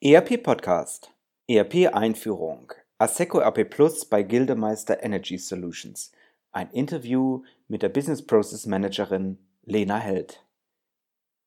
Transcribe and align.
ERP 0.00 0.40
Podcast. 0.44 1.10
ERP 1.48 1.92
Einführung. 1.92 2.72
Asseco 2.98 3.40
RP 3.40 3.68
Plus 3.68 4.04
bei 4.04 4.22
Gildemeister 4.22 5.02
Energy 5.02 5.38
Solutions. 5.38 6.12
Ein 6.52 6.70
Interview 6.70 7.42
mit 7.66 7.82
der 7.82 7.88
Business 7.88 8.24
Process 8.24 8.66
Managerin 8.66 9.38
Lena 9.64 9.98
Held. 9.98 10.46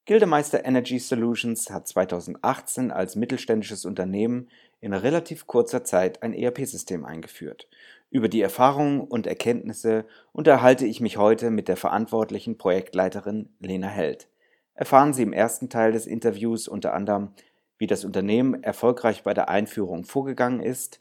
Gildemeister 0.03 0.65
Energy 0.65 0.99
Solutions 0.99 1.69
hat 1.69 1.87
2018 1.87 2.91
als 2.91 3.15
mittelständisches 3.15 3.85
Unternehmen 3.85 4.49
in 4.81 4.91
relativ 4.91 5.47
kurzer 5.47 5.85
Zeit 5.85 6.21
ein 6.21 6.33
ERP-System 6.33 7.05
eingeführt. 7.05 7.69
Über 8.09 8.27
die 8.27 8.41
Erfahrungen 8.41 8.99
und 8.99 9.27
Erkenntnisse 9.27 10.03
unterhalte 10.33 10.85
ich 10.85 10.99
mich 10.99 11.15
heute 11.15 11.51
mit 11.51 11.69
der 11.69 11.77
verantwortlichen 11.77 12.57
Projektleiterin 12.57 13.47
Lena 13.59 13.87
Held. 13.87 14.27
Erfahren 14.73 15.13
Sie 15.13 15.23
im 15.23 15.31
ersten 15.31 15.69
Teil 15.69 15.91
des 15.91 16.07
Interviews 16.07 16.67
unter 16.67 16.93
anderem, 16.93 17.33
wie 17.81 17.87
das 17.87 18.05
Unternehmen 18.05 18.63
erfolgreich 18.63 19.23
bei 19.23 19.33
der 19.33 19.49
Einführung 19.49 20.03
vorgegangen 20.03 20.59
ist, 20.59 20.99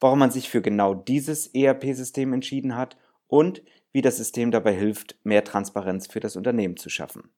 warum 0.00 0.18
man 0.18 0.30
sich 0.30 0.48
für 0.48 0.62
genau 0.62 0.94
dieses 0.94 1.48
ERP-System 1.48 2.32
entschieden 2.32 2.74
hat 2.74 2.96
und 3.26 3.62
wie 3.92 4.00
das 4.00 4.16
System 4.16 4.50
dabei 4.50 4.72
hilft, 4.72 5.14
mehr 5.24 5.44
Transparenz 5.44 6.06
für 6.06 6.20
das 6.20 6.36
Unternehmen 6.36 6.78
zu 6.78 6.88
schaffen. 6.88 7.28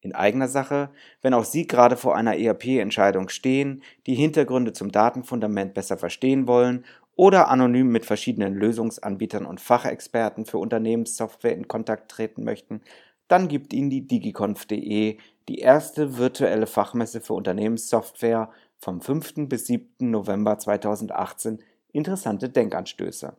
In 0.00 0.14
eigener 0.14 0.48
Sache, 0.48 0.88
wenn 1.20 1.34
auch 1.34 1.44
Sie 1.44 1.66
gerade 1.66 1.98
vor 1.98 2.16
einer 2.16 2.38
ERP-Entscheidung 2.38 3.28
stehen, 3.28 3.82
die 4.06 4.14
Hintergründe 4.14 4.72
zum 4.72 4.92
Datenfundament 4.92 5.74
besser 5.74 5.98
verstehen 5.98 6.46
wollen 6.46 6.86
oder 7.16 7.48
anonym 7.48 7.88
mit 7.88 8.06
verschiedenen 8.06 8.54
Lösungsanbietern 8.54 9.44
und 9.44 9.60
Fachexperten 9.60 10.46
für 10.46 10.56
Unternehmenssoftware 10.56 11.52
in 11.52 11.68
Kontakt 11.68 12.10
treten 12.10 12.44
möchten, 12.44 12.80
dann 13.28 13.48
gibt 13.48 13.72
Ihnen 13.72 13.90
die 13.90 14.06
digiconf.de 14.06 15.18
die 15.48 15.58
erste 15.58 16.18
virtuelle 16.18 16.66
Fachmesse 16.66 17.20
für 17.20 17.34
Unternehmenssoftware 17.34 18.50
vom 18.78 19.00
5. 19.00 19.48
bis 19.48 19.66
7. 19.66 20.10
November 20.10 20.58
2018 20.58 21.62
interessante 21.92 22.48
Denkanstöße. 22.48 23.36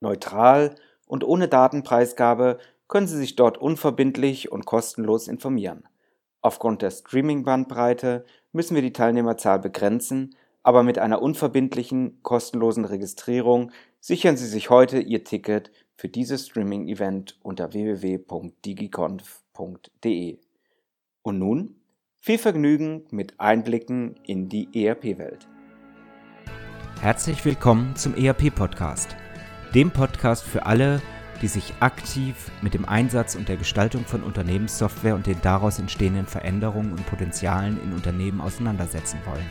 Neutral 0.00 0.74
und 1.06 1.24
ohne 1.24 1.48
Datenpreisgabe 1.48 2.58
können 2.88 3.06
Sie 3.06 3.16
sich 3.16 3.36
dort 3.36 3.58
unverbindlich 3.58 4.52
und 4.52 4.66
kostenlos 4.66 5.28
informieren. 5.28 5.84
Aufgrund 6.40 6.82
der 6.82 6.90
Streaming-Bandbreite 6.90 8.24
müssen 8.52 8.74
wir 8.74 8.82
die 8.82 8.92
Teilnehmerzahl 8.92 9.58
begrenzen, 9.58 10.36
aber 10.62 10.82
mit 10.82 10.98
einer 10.98 11.22
unverbindlichen, 11.22 12.22
kostenlosen 12.22 12.84
Registrierung 12.84 13.72
sichern 14.00 14.36
Sie 14.36 14.46
sich 14.46 14.70
heute 14.70 14.98
Ihr 14.98 15.24
Ticket 15.24 15.70
für 15.96 16.08
dieses 16.08 16.48
Streaming-Event 16.48 17.38
unter 17.42 17.72
www.digiconf.de. 17.72 20.38
Und 21.22 21.38
nun 21.38 21.76
viel 22.20 22.38
Vergnügen 22.38 23.04
mit 23.10 23.38
Einblicken 23.38 24.16
in 24.24 24.48
die 24.48 24.68
ERP-Welt. 24.72 25.46
Herzlich 27.00 27.44
willkommen 27.44 27.94
zum 27.96 28.14
ERP-Podcast, 28.14 29.14
dem 29.74 29.90
Podcast 29.90 30.44
für 30.44 30.64
alle, 30.66 31.02
die 31.42 31.48
sich 31.48 31.74
aktiv 31.80 32.50
mit 32.62 32.74
dem 32.74 32.86
Einsatz 32.86 33.34
und 33.34 33.48
der 33.48 33.56
Gestaltung 33.56 34.04
von 34.04 34.22
Unternehmenssoftware 34.22 35.14
und 35.14 35.26
den 35.26 35.40
daraus 35.42 35.78
entstehenden 35.78 36.26
Veränderungen 36.26 36.92
und 36.92 37.06
Potenzialen 37.06 37.82
in 37.82 37.92
Unternehmen 37.92 38.40
auseinandersetzen 38.40 39.18
wollen. 39.26 39.50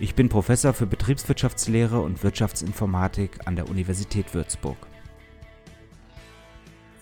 Ich 0.00 0.16
bin 0.16 0.28
Professor 0.28 0.72
für 0.72 0.86
Betriebswirtschaftslehre 0.86 2.00
und 2.00 2.24
Wirtschaftsinformatik 2.24 3.46
an 3.46 3.54
der 3.54 3.68
Universität 3.68 4.34
Würzburg. 4.34 4.76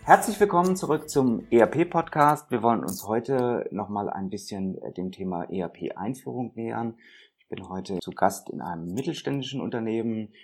Herzlich 0.03 0.38
willkommen 0.38 0.76
zurück 0.76 1.08
zum 1.08 1.47
ERP-Podcast. 1.50 2.50
Wir 2.50 2.62
wollen 2.62 2.82
uns 2.82 3.06
heute 3.06 3.66
nochmal 3.70 4.10
ein 4.10 4.28
bisschen 4.28 4.76
äh, 4.82 4.92
dem 4.92 5.10
Thema 5.10 5.44
ERP-Einführung 5.44 6.53
nähern. 6.54 6.98
Ich 7.38 7.48
bin 7.48 7.66
heute 7.66 7.98
zu 8.00 8.10
Gast 8.10 8.50
in 8.50 8.60
einem 8.60 8.92
mittelständischen 8.92 9.62
Unternehmen. 9.62 10.34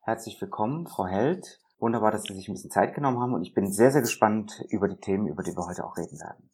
Herzlich 0.00 0.38
willkommen, 0.42 0.86
Frau 0.86 1.06
Held. 1.06 1.58
Wunderbar, 1.78 2.10
dass 2.10 2.24
Sie 2.24 2.34
sich 2.34 2.48
ein 2.48 2.54
bisschen 2.54 2.70
Zeit 2.70 2.94
genommen 2.94 3.18
haben 3.18 3.32
und 3.32 3.42
ich 3.42 3.54
bin 3.54 3.72
sehr, 3.72 3.92
sehr 3.92 4.02
gespannt 4.02 4.62
über 4.68 4.88
die 4.88 5.00
Themen, 5.00 5.26
über 5.26 5.42
die 5.42 5.56
wir 5.56 5.66
heute 5.66 5.86
auch 5.86 5.96
reden 5.96 6.20
werden. 6.20 6.50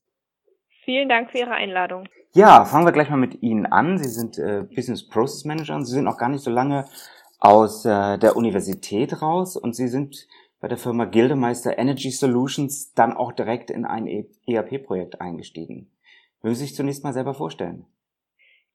Vielen 0.84 1.08
Dank 1.08 1.30
für 1.30 1.38
Ihre 1.38 1.52
Einladung. 1.52 2.08
Ja, 2.34 2.64
fangen 2.64 2.84
wir 2.84 2.92
gleich 2.92 3.10
mal 3.10 3.16
mit 3.16 3.42
Ihnen 3.42 3.66
an. 3.66 3.96
Sie 3.98 4.08
sind 4.08 4.38
äh, 4.38 4.64
Business 4.74 5.08
Process 5.08 5.44
Manager 5.44 5.76
und 5.76 5.84
Sie 5.84 5.94
sind 5.94 6.04
noch 6.04 6.18
gar 6.18 6.28
nicht 6.28 6.42
so 6.42 6.50
lange 6.50 6.84
aus 7.40 7.84
äh, 7.84 8.18
der 8.18 8.36
Universität 8.36 9.22
raus 9.22 9.56
und 9.56 9.74
Sie 9.74 9.88
sind 9.88 10.26
bei 10.60 10.68
der 10.68 10.78
Firma 10.78 11.04
Gildemeister 11.04 11.78
Energy 11.78 12.10
Solutions 12.10 12.92
dann 12.94 13.12
auch 13.12 13.32
direkt 13.32 13.70
in 13.70 13.84
ein 13.84 14.06
ERP-Projekt 14.46 15.20
eingestiegen. 15.20 15.90
Mögen 16.42 16.56
Sie 16.56 16.64
sich 16.64 16.74
zunächst 16.74 17.04
mal 17.04 17.12
selber 17.12 17.34
vorstellen? 17.34 17.86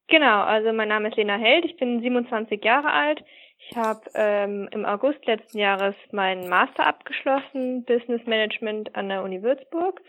Genau, 0.07 0.41
also 0.41 0.73
mein 0.73 0.87
Name 0.87 1.09
ist 1.09 1.17
Lena 1.17 1.37
Held, 1.37 1.65
ich 1.65 1.77
bin 1.77 2.01
27 2.01 2.63
Jahre 2.63 2.91
alt. 2.91 3.23
Ich 3.57 3.75
habe 3.75 4.01
ähm, 4.15 4.69
im 4.71 4.85
August 4.85 5.23
letzten 5.25 5.59
Jahres 5.59 5.95
meinen 6.11 6.47
Master 6.47 6.87
abgeschlossen, 6.87 7.83
Business 7.85 8.25
Management 8.25 8.95
an 8.95 9.09
der 9.09 9.21
Uni 9.21 9.43
Würzburg 9.43 10.01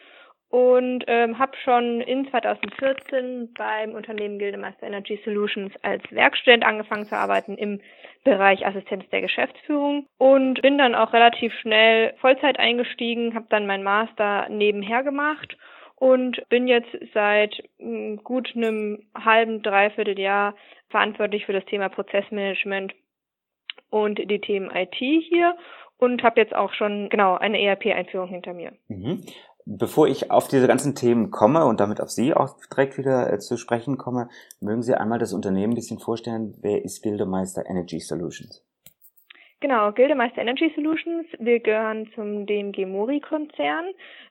und 0.50 1.04
ähm, 1.06 1.38
habe 1.38 1.56
schon 1.64 2.00
in 2.00 2.28
2014 2.28 3.54
beim 3.54 3.94
Unternehmen 3.94 4.38
Gildemeister 4.38 4.86
Energy 4.86 5.20
Solutions 5.24 5.72
als 5.82 6.02
Werkstudent 6.10 6.64
angefangen 6.64 7.06
zu 7.06 7.16
arbeiten 7.16 7.56
im 7.56 7.80
Bereich 8.24 8.66
Assistenz 8.66 9.08
der 9.10 9.22
Geschäftsführung 9.22 10.06
und 10.18 10.60
bin 10.60 10.76
dann 10.76 10.96
auch 10.96 11.12
relativ 11.12 11.54
schnell 11.60 12.14
Vollzeit 12.20 12.58
eingestiegen, 12.58 13.34
habe 13.34 13.46
dann 13.48 13.66
meinen 13.66 13.84
Master 13.84 14.48
nebenher 14.48 15.04
gemacht 15.04 15.56
und 15.94 16.42
bin 16.48 16.66
jetzt 16.66 16.90
seit 17.14 17.62
hm, 17.78 18.22
gut 18.24 18.50
einem 18.56 19.06
halben, 19.14 19.62
dreiviertel 19.62 20.18
Jahr 20.18 20.56
verantwortlich 20.88 21.46
für 21.46 21.52
das 21.52 21.64
Thema 21.66 21.88
Prozessmanagement 21.88 22.92
und 23.88 24.18
die 24.18 24.40
Themen 24.40 24.70
IT 24.74 24.96
hier 24.96 25.56
und 25.96 26.22
habe 26.24 26.40
jetzt 26.40 26.54
auch 26.54 26.72
schon 26.72 27.08
genau 27.08 27.36
eine 27.36 27.60
ERP-Einführung 27.60 28.30
hinter 28.30 28.54
mir. 28.54 28.72
Mhm. 28.88 29.22
Bevor 29.72 30.08
ich 30.08 30.32
auf 30.32 30.48
diese 30.48 30.66
ganzen 30.66 30.96
Themen 30.96 31.30
komme 31.30 31.64
und 31.64 31.78
damit 31.78 32.00
auf 32.00 32.10
Sie 32.10 32.34
auch 32.34 32.56
direkt 32.74 32.98
wieder 32.98 33.32
äh, 33.32 33.38
zu 33.38 33.56
sprechen 33.56 33.98
komme, 33.98 34.28
mögen 34.60 34.82
Sie 34.82 34.96
einmal 34.96 35.20
das 35.20 35.32
Unternehmen 35.32 35.74
ein 35.74 35.76
bisschen 35.76 36.00
vorstellen. 36.00 36.56
Wer 36.60 36.84
ist 36.84 37.04
Gildemeister 37.04 37.64
Energy 37.70 38.00
Solutions? 38.00 38.66
Genau, 39.60 39.92
Gildemeister 39.92 40.40
Energy 40.40 40.72
Solutions. 40.74 41.24
Wir 41.38 41.60
gehören 41.60 42.10
zum 42.16 42.46
DMG 42.46 42.84
Mori-Konzern, 42.84 43.84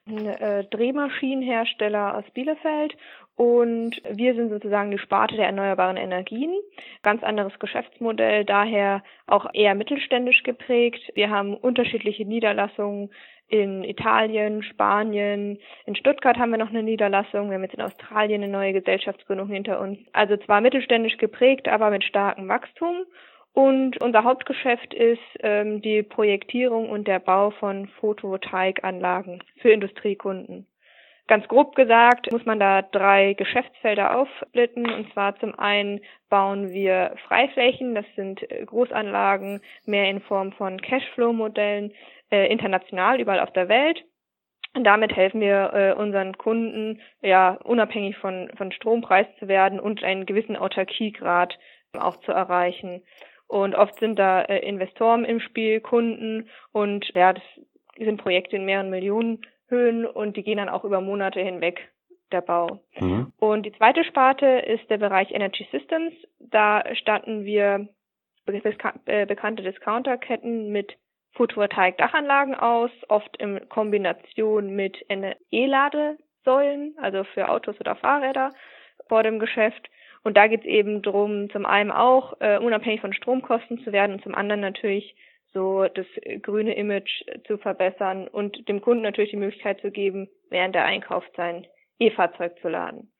ein 0.06 0.26
äh, 0.26 0.64
Drehmaschinenhersteller 0.64 2.18
aus 2.18 2.24
Bielefeld. 2.34 2.94
Und 3.34 3.92
wir 4.10 4.34
sind 4.34 4.50
sozusagen 4.50 4.90
die 4.90 4.98
Sparte 4.98 5.36
der 5.36 5.46
erneuerbaren 5.46 5.96
Energien. 5.96 6.52
Ganz 7.02 7.22
anderes 7.22 7.58
Geschäftsmodell, 7.58 8.44
daher 8.44 9.02
auch 9.26 9.46
eher 9.54 9.74
mittelständisch 9.74 10.42
geprägt. 10.42 11.00
Wir 11.14 11.30
haben 11.30 11.54
unterschiedliche 11.54 12.26
Niederlassungen 12.26 13.08
in 13.50 13.82
Italien, 13.82 14.62
Spanien, 14.62 15.58
in 15.84 15.96
Stuttgart 15.96 16.38
haben 16.38 16.50
wir 16.50 16.58
noch 16.58 16.70
eine 16.70 16.84
Niederlassung, 16.84 17.48
wir 17.48 17.56
haben 17.56 17.64
jetzt 17.64 17.74
in 17.74 17.82
Australien 17.82 18.42
eine 18.42 18.52
neue 18.52 18.72
Gesellschaftsgründung 18.72 19.48
hinter 19.48 19.80
uns. 19.80 19.98
Also 20.12 20.36
zwar 20.36 20.60
mittelständisch 20.60 21.18
geprägt, 21.18 21.68
aber 21.68 21.90
mit 21.90 22.04
starkem 22.04 22.48
Wachstum. 22.48 23.04
Und 23.52 24.00
unser 24.00 24.22
Hauptgeschäft 24.22 24.94
ist 24.94 25.18
ähm, 25.40 25.82
die 25.82 26.04
Projektierung 26.04 26.88
und 26.88 27.08
der 27.08 27.18
Bau 27.18 27.50
von 27.50 27.88
Photovoltaikanlagen 28.00 29.42
für 29.56 29.70
Industriekunden. 29.70 30.66
Ganz 31.30 31.46
grob 31.46 31.76
gesagt 31.76 32.32
muss 32.32 32.44
man 32.44 32.58
da 32.58 32.82
drei 32.82 33.34
Geschäftsfelder 33.34 34.18
aufsplitten. 34.18 34.90
Und 34.90 35.12
zwar 35.12 35.38
zum 35.38 35.56
einen 35.56 36.00
bauen 36.28 36.70
wir 36.70 37.14
Freiflächen, 37.28 37.94
das 37.94 38.04
sind 38.16 38.44
Großanlagen 38.66 39.60
mehr 39.86 40.10
in 40.10 40.20
Form 40.22 40.50
von 40.50 40.82
Cashflow-Modellen, 40.82 41.92
äh, 42.32 42.50
international 42.50 43.20
überall 43.20 43.38
auf 43.38 43.52
der 43.52 43.68
Welt. 43.68 44.02
Und 44.74 44.82
damit 44.82 45.14
helfen 45.14 45.40
wir 45.40 45.72
äh, 45.72 45.92
unseren 45.92 46.36
Kunden, 46.36 47.00
ja, 47.22 47.52
unabhängig 47.62 48.16
von, 48.16 48.50
von 48.56 48.72
Strompreis 48.72 49.28
zu 49.38 49.46
werden 49.46 49.78
und 49.78 50.02
einen 50.02 50.26
gewissen 50.26 50.56
Autarkiegrad 50.56 51.56
auch 51.96 52.16
zu 52.22 52.32
erreichen. 52.32 53.04
Und 53.46 53.76
oft 53.76 54.00
sind 54.00 54.18
da 54.18 54.42
äh, 54.42 54.66
Investoren 54.68 55.24
im 55.24 55.38
Spiel, 55.38 55.80
Kunden 55.80 56.48
und 56.72 57.08
ja, 57.14 57.34
das 57.34 57.44
sind 57.96 58.20
Projekte 58.20 58.56
in 58.56 58.64
mehreren 58.64 58.90
Millionen 58.90 59.42
Höhen 59.70 60.06
und 60.06 60.36
die 60.36 60.42
gehen 60.42 60.58
dann 60.58 60.68
auch 60.68 60.84
über 60.84 61.00
Monate 61.00 61.40
hinweg, 61.40 61.88
der 62.32 62.40
Bau. 62.40 62.80
Mhm. 62.98 63.32
Und 63.38 63.64
die 63.64 63.72
zweite 63.72 64.04
Sparte 64.04 64.46
ist 64.46 64.88
der 64.90 64.98
Bereich 64.98 65.30
Energy 65.30 65.66
Systems. 65.70 66.14
Da 66.38 66.82
statten 66.94 67.44
wir 67.44 67.88
äh, 68.46 69.26
bekannte 69.26 69.62
Discounterketten 69.62 70.70
mit 70.70 70.96
Photovoltaik-Dachanlagen 71.34 72.54
aus, 72.54 72.90
oft 73.08 73.36
in 73.36 73.68
Kombination 73.68 74.74
mit 74.74 75.04
E-Ladesäulen, 75.50 76.96
also 77.00 77.24
für 77.24 77.48
Autos 77.48 77.78
oder 77.80 77.96
Fahrräder 77.96 78.50
vor 79.08 79.22
dem 79.22 79.38
Geschäft. 79.38 79.88
Und 80.22 80.36
da 80.36 80.48
geht 80.48 80.60
es 80.60 80.66
eben 80.66 81.02
darum, 81.02 81.48
zum 81.50 81.64
einen 81.64 81.90
auch 81.90 82.40
äh, 82.40 82.58
unabhängig 82.58 83.00
von 83.00 83.12
Stromkosten 83.12 83.78
zu 83.84 83.92
werden 83.92 84.12
und 84.14 84.22
zum 84.22 84.34
anderen 84.34 84.60
natürlich 84.60 85.14
so 85.52 85.86
das 85.86 86.06
grüne 86.42 86.74
Image 86.74 87.22
zu 87.46 87.58
verbessern 87.58 88.28
und 88.28 88.68
dem 88.68 88.80
Kunden 88.80 89.02
natürlich 89.02 89.30
die 89.30 89.36
Möglichkeit 89.36 89.80
zu 89.80 89.90
geben, 89.90 90.28
während 90.48 90.76
er 90.76 90.84
einkauft, 90.84 91.30
sein 91.36 91.66
E-Fahrzeug 91.98 92.58
zu 92.60 92.68
laden. 92.68 93.10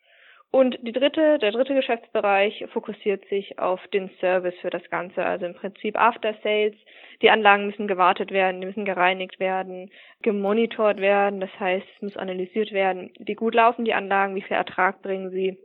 Und 0.53 0.79
die 0.82 0.93
dritte, 0.93 1.38
der 1.38 1.53
dritte 1.53 1.75
Geschäftsbereich 1.75 2.65
fokussiert 2.73 3.25
sich 3.27 3.61
auf 3.61 3.87
den 3.88 4.11
Service 4.19 4.55
für 4.61 4.71
das 4.71 4.82
Ganze, 4.91 5.25
also 5.25 5.47
im 5.47 5.55
Prinzip 5.55 5.97
After 5.97 6.35
Sales. 6.43 6.75
Die 7.23 7.31
Anlagen 7.31 7.67
müssen 7.67 7.87
gewartet 7.87 8.32
werden, 8.32 8.61
die 8.61 8.67
müssen 8.67 8.85
gereinigt 8.85 9.38
werden, 9.38 9.93
gemonitort 10.23 10.99
werden, 10.99 11.38
das 11.38 11.50
heißt, 11.61 11.87
es 11.94 12.03
muss 12.03 12.17
analysiert 12.17 12.73
werden, 12.73 13.12
wie 13.21 13.35
gut 13.35 13.55
laufen 13.55 13.85
die 13.85 13.94
Anlagen, 13.94 14.35
wie 14.35 14.43
viel 14.43 14.56
Ertrag 14.56 15.03
bringen 15.03 15.31
sie. 15.31 15.56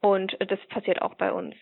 Und 0.00 0.36
das 0.40 0.58
passiert 0.68 1.00
auch 1.00 1.14
bei 1.14 1.30
uns. 1.30 1.54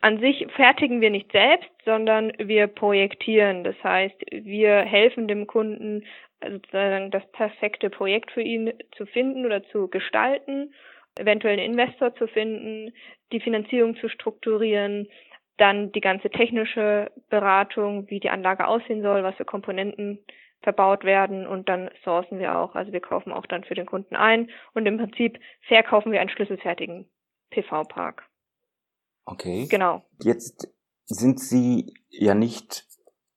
An 0.00 0.18
sich 0.18 0.46
fertigen 0.56 1.00
wir 1.00 1.10
nicht 1.10 1.30
selbst, 1.32 1.70
sondern 1.84 2.32
wir 2.38 2.66
projektieren. 2.66 3.64
Das 3.64 3.76
heißt, 3.82 4.16
wir 4.30 4.80
helfen 4.80 5.28
dem 5.28 5.46
Kunden 5.46 6.04
sozusagen 6.42 7.10
das 7.10 7.30
perfekte 7.32 7.90
Projekt 7.90 8.30
für 8.30 8.40
ihn 8.40 8.72
zu 8.96 9.04
finden 9.04 9.44
oder 9.44 9.62
zu 9.64 9.88
gestalten 9.88 10.72
eventuell 11.18 11.58
einen 11.58 11.72
Investor 11.72 12.14
zu 12.14 12.26
finden, 12.28 12.92
die 13.32 13.40
Finanzierung 13.40 13.96
zu 13.96 14.08
strukturieren, 14.08 15.08
dann 15.56 15.92
die 15.92 16.00
ganze 16.00 16.30
technische 16.30 17.10
Beratung, 17.28 18.08
wie 18.08 18.20
die 18.20 18.30
Anlage 18.30 18.66
aussehen 18.66 19.02
soll, 19.02 19.22
was 19.22 19.36
für 19.36 19.44
Komponenten 19.44 20.18
verbaut 20.62 21.04
werden 21.04 21.46
und 21.46 21.68
dann 21.68 21.90
sourcen 22.04 22.38
wir 22.38 22.58
auch. 22.58 22.74
Also 22.74 22.92
wir 22.92 23.00
kaufen 23.00 23.32
auch 23.32 23.46
dann 23.46 23.64
für 23.64 23.74
den 23.74 23.86
Kunden 23.86 24.16
ein 24.16 24.50
und 24.74 24.86
im 24.86 24.98
Prinzip 24.98 25.38
verkaufen 25.62 26.12
wir 26.12 26.20
einen 26.20 26.30
schlüsselfertigen 26.30 27.08
PV-Park. 27.50 28.29
Okay. 29.30 29.66
Genau. 29.66 30.02
Jetzt 30.22 30.68
sind 31.06 31.40
Sie 31.40 31.94
ja 32.08 32.34
nicht 32.34 32.86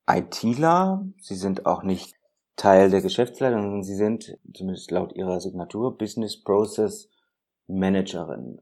ITler, 0.10 1.06
Sie 1.20 1.36
sind 1.36 1.66
auch 1.66 1.84
nicht 1.84 2.16
Teil 2.56 2.90
der 2.90 3.02
Geschäftsleitung, 3.02 3.62
sondern 3.62 3.84
Sie 3.84 3.96
sind, 3.96 4.38
zumindest 4.54 4.92
laut 4.92 5.14
Ihrer 5.14 5.40
Signatur, 5.40 5.98
Business 5.98 6.42
Process 6.42 7.10
Managerin. 7.68 8.60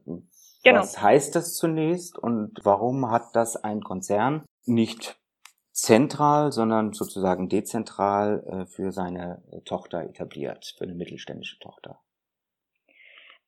Genau. 0.62 0.80
Was 0.80 1.00
heißt 1.00 1.34
das 1.34 1.54
zunächst 1.54 2.18
und 2.18 2.60
warum 2.62 3.10
hat 3.10 3.34
das 3.34 3.56
ein 3.56 3.80
Konzern 3.80 4.44
nicht 4.64 5.18
zentral, 5.72 6.52
sondern 6.52 6.92
sozusagen 6.92 7.48
dezentral 7.48 8.44
äh, 8.46 8.66
für 8.66 8.92
seine 8.92 9.42
Tochter 9.64 10.04
etabliert, 10.04 10.74
für 10.78 10.84
eine 10.84 10.94
mittelständische 10.94 11.58
Tochter? 11.58 12.01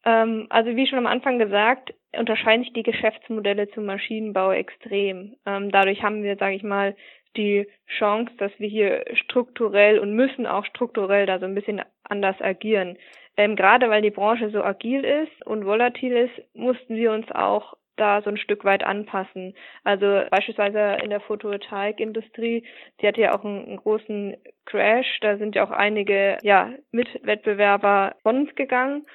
Ähm, 0.04 0.46
also 0.50 0.76
wie 0.76 0.86
schon 0.86 0.98
am 0.98 1.06
Anfang 1.06 1.38
gesagt, 1.38 1.94
unterscheiden 2.16 2.64
sich 2.64 2.72
die 2.72 2.82
Geschäftsmodelle 2.82 3.68
zum 3.70 3.86
Maschinenbau 3.86 4.52
extrem. 4.52 5.36
Ähm, 5.46 5.70
dadurch 5.70 6.02
haben 6.02 6.22
wir, 6.22 6.36
sage 6.36 6.56
ich 6.56 6.62
mal, 6.62 6.94
die 7.36 7.66
Chance, 7.98 8.32
dass 8.38 8.52
wir 8.58 8.68
hier 8.68 9.04
strukturell 9.14 9.98
und 9.98 10.14
müssen 10.14 10.46
auch 10.46 10.64
strukturell 10.66 11.26
da 11.26 11.38
so 11.38 11.46
ein 11.46 11.54
bisschen 11.54 11.82
anders 12.04 12.40
agieren. 12.40 12.96
Ähm, 13.36 13.56
gerade 13.56 13.90
weil 13.90 14.02
die 14.02 14.10
Branche 14.10 14.50
so 14.50 14.62
agil 14.62 15.04
ist 15.04 15.44
und 15.44 15.66
volatil 15.66 16.12
ist, 16.12 16.54
mussten 16.54 16.94
wir 16.96 17.10
uns 17.10 17.30
auch 17.32 17.74
da 17.96 18.22
so 18.22 18.30
ein 18.30 18.36
Stück 18.36 18.64
weit 18.64 18.84
anpassen. 18.84 19.54
Also 19.84 20.22
beispielsweise 20.30 21.02
in 21.02 21.10
der 21.10 21.20
Photovoltaikindustrie, 21.20 22.64
die 23.00 23.06
hatte 23.06 23.20
ja 23.20 23.36
auch 23.36 23.44
einen, 23.44 23.66
einen, 23.66 23.76
großen 23.76 24.36
Crash, 24.66 25.18
da 25.20 25.36
sind 25.36 25.54
ja 25.54 25.64
auch 25.64 25.70
einige 25.70 26.38
ja, 26.42 26.72
Mitwettbewerber 26.90 28.16
von 28.22 28.42
uns 28.42 28.54
gegangen. 28.54 29.06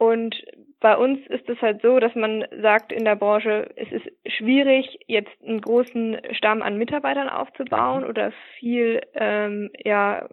Und 0.00 0.34
bei 0.80 0.96
uns 0.96 1.18
ist 1.26 1.46
es 1.50 1.60
halt 1.60 1.82
so, 1.82 1.98
dass 2.00 2.14
man 2.14 2.46
sagt 2.62 2.90
in 2.90 3.04
der 3.04 3.16
Branche, 3.16 3.68
es 3.76 3.92
ist 3.92 4.08
schwierig, 4.38 4.98
jetzt 5.06 5.30
einen 5.46 5.60
großen 5.60 6.16
Stamm 6.32 6.62
an 6.62 6.78
Mitarbeitern 6.78 7.28
aufzubauen 7.28 8.04
oder 8.04 8.32
viel 8.58 9.02
ähm, 9.12 9.70
ja 9.84 10.26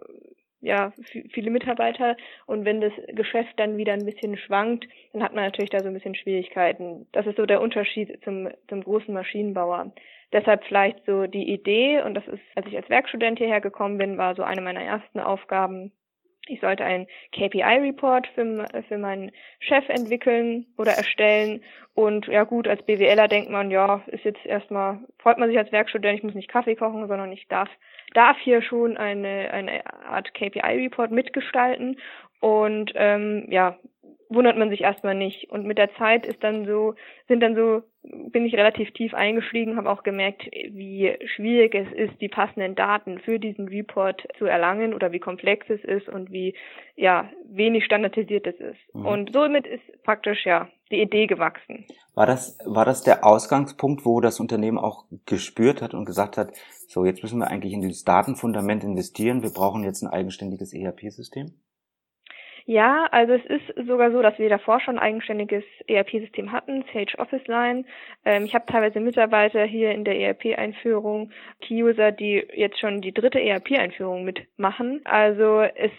ja, 0.60 0.92
viele 1.30 1.52
Mitarbeiter 1.52 2.16
und 2.46 2.64
wenn 2.64 2.80
das 2.80 2.92
Geschäft 3.14 3.52
dann 3.58 3.76
wieder 3.76 3.92
ein 3.92 4.04
bisschen 4.04 4.36
schwankt, 4.36 4.88
dann 5.12 5.22
hat 5.22 5.32
man 5.32 5.44
natürlich 5.44 5.70
da 5.70 5.78
so 5.78 5.86
ein 5.86 5.94
bisschen 5.94 6.16
Schwierigkeiten. 6.16 7.06
Das 7.12 7.26
ist 7.26 7.36
so 7.36 7.46
der 7.46 7.60
Unterschied 7.60 8.18
zum, 8.24 8.48
zum 8.68 8.82
großen 8.82 9.14
Maschinenbauer. 9.14 9.92
Deshalb 10.32 10.64
vielleicht 10.64 11.06
so 11.06 11.28
die 11.28 11.52
Idee, 11.52 12.02
und 12.02 12.14
das 12.14 12.26
ist, 12.26 12.42
als 12.56 12.66
ich 12.66 12.76
als 12.76 12.90
Werkstudent 12.90 13.38
hierher 13.38 13.60
gekommen 13.60 13.98
bin, 13.98 14.18
war 14.18 14.34
so 14.34 14.42
eine 14.42 14.60
meiner 14.60 14.82
ersten 14.82 15.20
Aufgaben, 15.20 15.92
ich 16.48 16.60
sollte 16.60 16.84
einen 16.84 17.06
KPI-Report 17.32 18.26
für, 18.34 18.66
für 18.88 18.98
meinen 18.98 19.32
Chef 19.60 19.88
entwickeln 19.88 20.66
oder 20.76 20.92
erstellen. 20.92 21.62
Und 21.94 22.26
ja 22.26 22.44
gut, 22.44 22.68
als 22.68 22.82
BWLer 22.82 23.28
denkt 23.28 23.50
man, 23.50 23.70
ja, 23.70 24.02
ist 24.06 24.24
jetzt 24.24 24.44
erstmal, 24.46 25.00
freut 25.18 25.38
man 25.38 25.48
sich 25.48 25.58
als 25.58 25.72
Werkstudent, 25.72 26.18
ich 26.18 26.24
muss 26.24 26.34
nicht 26.34 26.50
Kaffee 26.50 26.76
kochen, 26.76 27.08
sondern 27.08 27.32
ich 27.32 27.48
darf, 27.48 27.68
darf 28.14 28.36
hier 28.38 28.62
schon 28.62 28.96
eine, 28.96 29.50
eine 29.52 29.84
Art 30.06 30.32
KPI-Report 30.34 31.10
mitgestalten. 31.10 31.98
Und 32.40 32.92
ähm, 32.94 33.46
ja, 33.48 33.76
wundert 34.28 34.56
man 34.56 34.70
sich 34.70 34.82
erstmal 34.82 35.14
nicht. 35.14 35.50
Und 35.50 35.64
mit 35.64 35.78
der 35.78 35.94
Zeit 35.94 36.26
ist 36.26 36.42
dann 36.42 36.66
so, 36.66 36.94
sind 37.28 37.40
dann 37.40 37.54
so, 37.54 37.82
bin 38.02 38.44
ich 38.44 38.54
relativ 38.54 38.90
tief 38.92 39.14
eingestiegen, 39.14 39.76
habe 39.76 39.90
auch 39.90 40.02
gemerkt, 40.02 40.44
wie 40.44 41.16
schwierig 41.34 41.74
es 41.74 41.92
ist, 41.92 42.20
die 42.20 42.28
passenden 42.28 42.74
Daten 42.74 43.18
für 43.18 43.38
diesen 43.38 43.68
Report 43.68 44.26
zu 44.38 44.44
erlangen 44.44 44.94
oder 44.94 45.12
wie 45.12 45.18
komplex 45.18 45.68
es 45.70 45.82
ist 45.84 46.08
und 46.08 46.30
wie 46.30 46.54
ja 46.96 47.30
wenig 47.44 47.84
standardisiert 47.84 48.46
es 48.46 48.56
ist. 48.56 48.94
Mhm. 48.94 49.06
Und 49.06 49.32
somit 49.32 49.66
ist 49.66 50.02
praktisch 50.02 50.44
ja 50.44 50.68
die 50.90 51.00
Idee 51.00 51.26
gewachsen. 51.26 51.84
War 52.14 52.26
das, 52.26 52.58
war 52.64 52.84
das 52.84 53.02
der 53.02 53.24
Ausgangspunkt, 53.24 54.04
wo 54.04 54.20
das 54.20 54.40
Unternehmen 54.40 54.78
auch 54.78 55.04
gespürt 55.26 55.82
hat 55.82 55.94
und 55.94 56.04
gesagt 56.04 56.36
hat, 56.36 56.52
so 56.86 57.04
jetzt 57.04 57.22
müssen 57.22 57.38
wir 57.38 57.48
eigentlich 57.48 57.72
in 57.72 57.82
dieses 57.82 58.04
Datenfundament 58.04 58.84
investieren, 58.84 59.42
wir 59.42 59.50
brauchen 59.50 59.84
jetzt 59.84 60.02
ein 60.02 60.08
eigenständiges 60.08 60.72
ERP-System? 60.72 61.52
Ja, 62.68 63.06
also 63.12 63.32
es 63.32 63.46
ist 63.46 63.86
sogar 63.88 64.12
so, 64.12 64.20
dass 64.20 64.38
wir 64.38 64.50
davor 64.50 64.78
schon 64.78 64.98
ein 64.98 65.02
eigenständiges 65.02 65.64
ERP-System 65.86 66.52
hatten, 66.52 66.84
Sage 66.92 67.16
Office 67.16 67.46
Line. 67.46 67.86
Ähm, 68.26 68.44
ich 68.44 68.54
habe 68.54 68.66
teilweise 68.66 69.00
Mitarbeiter 69.00 69.64
hier 69.64 69.92
in 69.92 70.04
der 70.04 70.20
ERP-Einführung, 70.20 71.30
Key-User, 71.62 72.12
die 72.12 72.46
jetzt 72.52 72.78
schon 72.78 73.00
die 73.00 73.14
dritte 73.14 73.40
ERP-Einführung 73.40 74.22
mitmachen. 74.22 75.00
Also 75.04 75.62
es, 75.62 75.92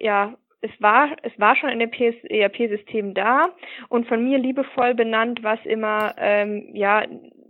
ja, 0.00 0.32
es 0.62 0.70
war, 0.80 1.16
es 1.20 1.38
war 1.38 1.54
schon 1.54 1.68
ein 1.68 1.82
ERP-System 1.82 3.12
da 3.12 3.50
und 3.90 4.08
von 4.08 4.24
mir 4.24 4.38
liebevoll 4.38 4.94
benannt, 4.94 5.42
was 5.42 5.58
immer, 5.66 6.14
ähm, 6.16 6.70
ja, 6.72 7.04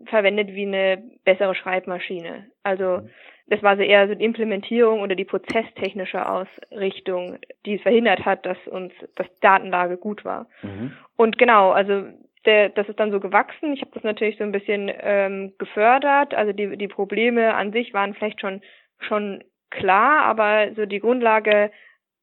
verwendet 0.07 0.49
wie 0.49 0.67
eine 0.67 1.05
bessere 1.25 1.55
Schreibmaschine. 1.55 2.47
Also, 2.65 3.09
das 3.47 3.63
war 3.63 3.77
so 3.77 3.83
eher 3.83 4.09
so 4.09 4.15
die 4.15 4.25
Implementierung 4.25 5.01
oder 5.01 5.15
die 5.15 5.25
prozesstechnische 5.25 6.27
Ausrichtung, 6.29 7.39
die 7.67 7.75
es 7.75 7.83
verhindert 7.83 8.25
hat, 8.25 8.47
dass 8.47 8.57
uns 8.67 8.93
das 9.17 9.27
Datenlage 9.41 9.97
gut 9.97 10.25
war. 10.25 10.47
Mhm. 10.63 10.93
Und 11.17 11.39
genau, 11.39 11.71
also 11.71 12.05
der, 12.47 12.71
das 12.71 12.89
ist 12.89 12.99
dann 12.99 13.11
so 13.13 13.21
gewachsen. 13.21 13.73
Ich 13.75 13.81
habe 13.81 13.91
das 13.95 14.03
natürlich 14.03 14.39
so 14.39 14.45
ein 14.45 14.53
bisschen 14.53 14.91
ähm, 15.01 15.53
gefördert. 15.59 16.35
Also 16.35 16.53
die, 16.53 16.77
die 16.77 16.89
Probleme 16.89 17.55
an 17.55 17.73
sich 17.73 17.93
waren 17.93 18.15
vielleicht 18.15 18.41
schon 18.41 18.63
schon 18.99 19.45
klar, 19.71 20.23
aber 20.23 20.73
so 20.75 20.87
die 20.87 21.01
Grundlage, 21.01 21.71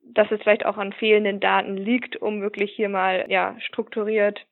dass 0.03 0.31
es 0.31 0.41
vielleicht 0.41 0.65
auch 0.65 0.77
an 0.77 0.93
fehlenden 0.93 1.39
Daten 1.39 1.77
liegt, 1.77 2.15
um 2.15 2.41
wirklich 2.41 2.71
hier 2.71 2.89
mal 2.89 3.25
ja 3.29 3.55
strukturiert 3.59 4.45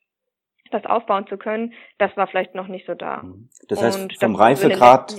das 0.71 0.85
aufbauen 0.85 1.25
zu 1.27 1.38
können, 1.38 1.73
das 1.97 2.15
war 2.15 2.27
vielleicht 2.27 2.55
noch 2.55 2.67
nicht 2.67 2.85
so 2.85 2.93
da. 2.93 3.23
Mhm. 3.23 3.49
Das 3.67 3.81
heißt, 3.81 3.99
und 3.99 4.19
vom 4.19 4.35
Reifegrad, 4.35 5.15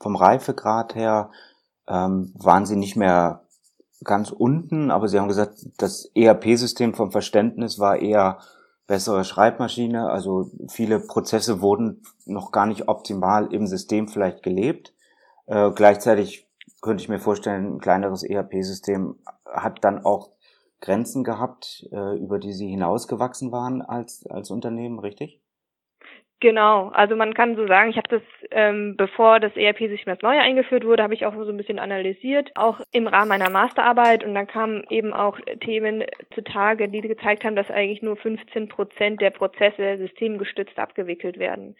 vom 0.00 0.16
Reifegrad 0.16 0.94
her 0.94 1.30
ähm, 1.88 2.32
waren 2.34 2.66
Sie 2.66 2.76
nicht 2.76 2.96
mehr 2.96 3.42
ganz 4.04 4.30
unten, 4.30 4.90
aber 4.90 5.08
Sie 5.08 5.18
haben 5.18 5.28
gesagt, 5.28 5.54
das 5.78 6.10
ERP-System 6.14 6.94
vom 6.94 7.10
Verständnis 7.10 7.78
war 7.78 7.96
eher 7.96 8.38
bessere 8.86 9.24
Schreibmaschine, 9.24 10.08
also 10.08 10.50
viele 10.70 10.98
Prozesse 11.00 11.60
wurden 11.60 12.02
noch 12.24 12.52
gar 12.52 12.66
nicht 12.66 12.88
optimal 12.88 13.52
im 13.52 13.66
System 13.66 14.08
vielleicht 14.08 14.42
gelebt. 14.42 14.94
Äh, 15.46 15.70
gleichzeitig 15.72 16.48
könnte 16.80 17.02
ich 17.02 17.08
mir 17.08 17.18
vorstellen, 17.18 17.74
ein 17.74 17.80
kleineres 17.80 18.22
ERP-System 18.22 19.16
hat 19.44 19.84
dann 19.84 20.04
auch 20.04 20.30
Grenzen 20.80 21.24
gehabt, 21.24 21.86
äh, 21.92 22.16
über 22.18 22.38
die 22.38 22.52
Sie 22.52 22.68
hinausgewachsen 22.68 23.52
waren 23.52 23.82
als, 23.82 24.26
als 24.26 24.50
Unternehmen, 24.50 24.98
richtig? 24.98 25.40
Genau, 26.40 26.90
also 26.90 27.16
man 27.16 27.34
kann 27.34 27.56
so 27.56 27.66
sagen, 27.66 27.90
ich 27.90 27.96
habe 27.96 28.08
das, 28.08 28.22
ähm, 28.52 28.94
bevor 28.96 29.40
das 29.40 29.56
ERP-System 29.56 30.14
das 30.14 30.22
neue 30.22 30.38
eingeführt 30.38 30.84
wurde, 30.84 31.02
habe 31.02 31.14
ich 31.14 31.26
auch 31.26 31.34
so 31.34 31.50
ein 31.50 31.56
bisschen 31.56 31.80
analysiert, 31.80 32.52
auch 32.54 32.80
im 32.92 33.08
Rahmen 33.08 33.30
meiner 33.30 33.50
Masterarbeit 33.50 34.22
und 34.22 34.36
dann 34.36 34.46
kamen 34.46 34.84
eben 34.88 35.12
auch 35.12 35.36
Themen 35.60 36.04
zutage, 36.34 36.88
die 36.88 37.00
gezeigt 37.00 37.44
haben, 37.44 37.56
dass 37.56 37.72
eigentlich 37.72 38.02
nur 38.02 38.16
15 38.16 38.68
Prozent 38.68 39.20
der 39.20 39.30
Prozesse 39.30 39.98
systemgestützt 39.98 40.78
abgewickelt 40.78 41.40
werden 41.40 41.74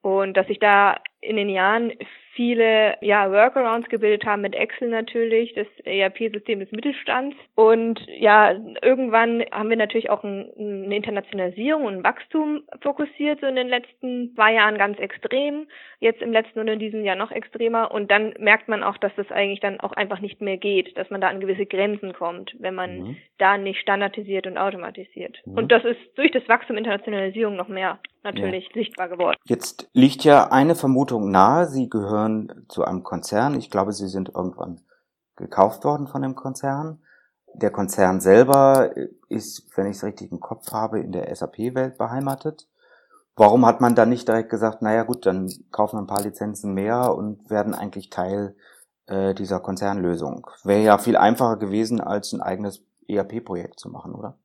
und 0.00 0.36
dass 0.36 0.46
sich 0.46 0.60
da 0.60 0.98
in 1.24 1.36
den 1.36 1.48
Jahren 1.48 1.92
viele 2.34 2.96
ja, 3.00 3.30
Workarounds 3.30 3.88
gebildet 3.88 4.24
haben 4.24 4.42
mit 4.42 4.54
Excel 4.54 4.88
natürlich, 4.88 5.54
das 5.54 5.66
ERP-System 5.84 6.60
des 6.60 6.72
Mittelstands. 6.72 7.36
Und 7.54 8.00
ja, 8.18 8.54
irgendwann 8.82 9.44
haben 9.52 9.70
wir 9.70 9.76
natürlich 9.76 10.10
auch 10.10 10.24
ein, 10.24 10.50
eine 10.58 10.96
Internationalisierung 10.96 11.84
und 11.84 11.94
ein 11.94 12.04
Wachstum 12.04 12.62
fokussiert, 12.80 13.40
so 13.40 13.46
in 13.46 13.56
den 13.56 13.68
letzten 13.68 14.34
zwei 14.34 14.54
Jahren 14.54 14.78
ganz 14.78 14.98
extrem, 14.98 15.66
jetzt 16.00 16.22
im 16.22 16.32
letzten 16.32 16.58
und 16.60 16.68
in 16.68 16.78
diesem 16.78 17.04
Jahr 17.04 17.16
noch 17.16 17.30
extremer. 17.30 17.92
Und 17.92 18.10
dann 18.10 18.34
merkt 18.38 18.68
man 18.68 18.82
auch, 18.82 18.98
dass 18.98 19.12
das 19.16 19.30
eigentlich 19.30 19.60
dann 19.60 19.80
auch 19.80 19.92
einfach 19.92 20.20
nicht 20.20 20.40
mehr 20.40 20.56
geht, 20.56 20.96
dass 20.98 21.10
man 21.10 21.20
da 21.20 21.28
an 21.28 21.40
gewisse 21.40 21.66
Grenzen 21.66 22.12
kommt, 22.12 22.54
wenn 22.58 22.74
man 22.74 22.98
mhm. 22.98 23.16
da 23.38 23.58
nicht 23.58 23.80
standardisiert 23.80 24.46
und 24.46 24.58
automatisiert. 24.58 25.38
Mhm. 25.44 25.54
Und 25.54 25.72
das 25.72 25.84
ist 25.84 26.00
durch 26.16 26.32
das 26.32 26.48
Wachstum 26.48 26.76
Internationalisierung 26.76 27.56
noch 27.56 27.68
mehr 27.68 28.00
natürlich 28.24 28.66
ja. 28.68 28.72
sichtbar 28.74 29.08
geworden. 29.08 29.36
Jetzt 29.44 29.88
liegt 29.92 30.24
ja 30.24 30.50
eine 30.50 30.74
Vermutung 30.74 31.13
nahe, 31.20 31.66
Sie 31.66 31.88
gehören 31.88 32.66
zu 32.68 32.84
einem 32.84 33.02
Konzern. 33.02 33.54
Ich 33.54 33.70
glaube, 33.70 33.92
Sie 33.92 34.08
sind 34.08 34.30
irgendwann 34.34 34.80
gekauft 35.36 35.84
worden 35.84 36.06
von 36.06 36.22
dem 36.22 36.34
Konzern. 36.34 37.00
Der 37.54 37.70
Konzern 37.70 38.20
selber 38.20 38.90
ist, 39.28 39.76
wenn 39.76 39.86
ich 39.86 39.96
es 39.96 40.04
richtig 40.04 40.32
im 40.32 40.40
Kopf 40.40 40.72
habe, 40.72 41.00
in 41.00 41.12
der 41.12 41.34
SAP-Welt 41.34 41.98
beheimatet. 41.98 42.68
Warum 43.36 43.66
hat 43.66 43.80
man 43.80 43.94
dann 43.94 44.10
nicht 44.10 44.28
direkt 44.28 44.50
gesagt, 44.50 44.82
naja 44.82 45.02
gut, 45.02 45.26
dann 45.26 45.50
kaufen 45.72 45.96
wir 45.96 46.02
ein 46.02 46.06
paar 46.06 46.22
Lizenzen 46.22 46.72
mehr 46.72 47.14
und 47.14 47.50
werden 47.50 47.74
eigentlich 47.74 48.10
Teil 48.10 48.54
äh, 49.06 49.34
dieser 49.34 49.60
Konzernlösung? 49.60 50.46
Wäre 50.62 50.82
ja 50.82 50.98
viel 50.98 51.16
einfacher 51.16 51.56
gewesen, 51.56 52.00
als 52.00 52.32
ein 52.32 52.40
eigenes 52.40 52.84
ERP-Projekt 53.08 53.80
zu 53.80 53.88
machen, 53.88 54.14
oder? 54.14 54.38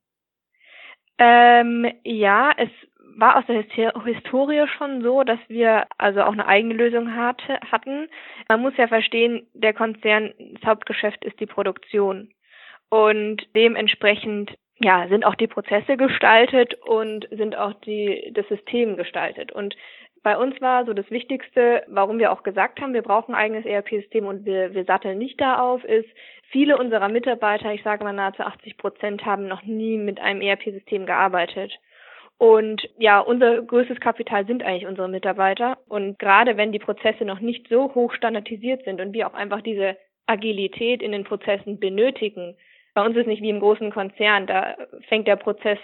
Ähm, 1.20 1.86
ja, 2.04 2.52
es 2.58 2.70
war 3.20 3.38
aus 3.38 3.46
der 3.48 3.64
Historie 3.64 4.66
schon 4.78 5.02
so, 5.02 5.24
dass 5.24 5.40
wir 5.48 5.88
also 5.98 6.22
auch 6.22 6.34
eine 6.34 6.48
eigene 6.48 6.74
Lösung 6.74 7.16
hatte, 7.16 7.60
hatten. 7.72 8.08
Man 8.48 8.62
muss 8.62 8.78
ja 8.78 8.88
verstehen, 8.88 9.48
der 9.54 9.74
Konzern, 9.74 10.34
das 10.38 10.64
Hauptgeschäft 10.66 11.24
ist 11.26 11.40
die 11.40 11.46
Produktion. 11.46 12.30
Und 12.90 13.48
dementsprechend 13.56 14.56
ja, 14.80 15.08
sind 15.10 15.26
auch 15.26 15.36
die 15.36 15.48
Prozesse 15.48 15.98
gestaltet 15.98 16.74
und 16.86 17.28
sind 17.32 17.58
auch 17.58 17.74
die, 17.82 18.32
das 18.34 18.48
System 18.48 18.96
gestaltet. 18.96 19.52
Und 19.52 19.76
bei 20.24 20.38
uns 20.38 20.60
war 20.62 20.86
so 20.86 20.94
das 20.94 21.10
Wichtigste, 21.12 21.84
warum 21.88 22.20
wir 22.20 22.32
auch 22.32 22.44
gesagt 22.44 22.82
haben, 22.82 22.94
wir 22.94 23.02
brauchen 23.02 23.36
ein 23.36 23.42
eigenes 23.42 23.66
ERP-System 23.66 24.26
und 24.26 24.46
wir, 24.46 24.74
wir 24.74 24.86
satteln 24.86 25.18
nicht 25.18 25.40
darauf, 25.40 25.84
ist, 25.84 26.10
viele 26.50 26.78
unserer 26.78 27.10
Mitarbeiter, 27.10 27.74
ich 27.74 27.84
sage 27.84 28.04
mal 28.04 28.14
nahezu 28.14 28.44
80 28.44 28.78
Prozent, 28.78 29.26
haben 29.26 29.48
noch 29.48 29.64
nie 29.64 29.98
mit 29.98 30.20
einem 30.20 30.42
ERP-System 30.42 31.06
gearbeitet. 31.06 31.78
Und 32.40 32.90
ja, 32.98 33.20
unser 33.20 33.62
größtes 33.62 34.00
Kapital 34.00 34.48
sind 34.48 34.64
eigentlich 34.64 34.88
unsere 34.88 35.10
Mitarbeiter. 35.10 35.78
Und 35.90 36.18
gerade 36.20 36.56
wenn 36.56 36.72
die 36.72 36.80
Prozesse 36.80 37.26
noch 37.26 37.42
nicht 37.42 37.68
so 37.68 37.94
hoch 37.94 38.14
standardisiert 38.14 38.86
sind 38.86 39.02
und 39.02 39.12
wir 39.12 39.28
auch 39.28 39.34
einfach 39.34 39.62
diese 39.62 39.98
Agilität 40.26 41.04
in 41.04 41.12
den 41.12 41.26
Prozessen 41.26 41.82
benötigen. 41.82 42.56
Bei 42.94 43.06
uns 43.06 43.18
ist 43.18 43.28
nicht 43.28 43.42
wie 43.42 43.50
im 43.50 43.60
großen 43.60 43.92
Konzern, 43.92 44.48
da 44.48 44.78
fängt 45.10 45.28
der 45.28 45.36
Prozess 45.36 45.80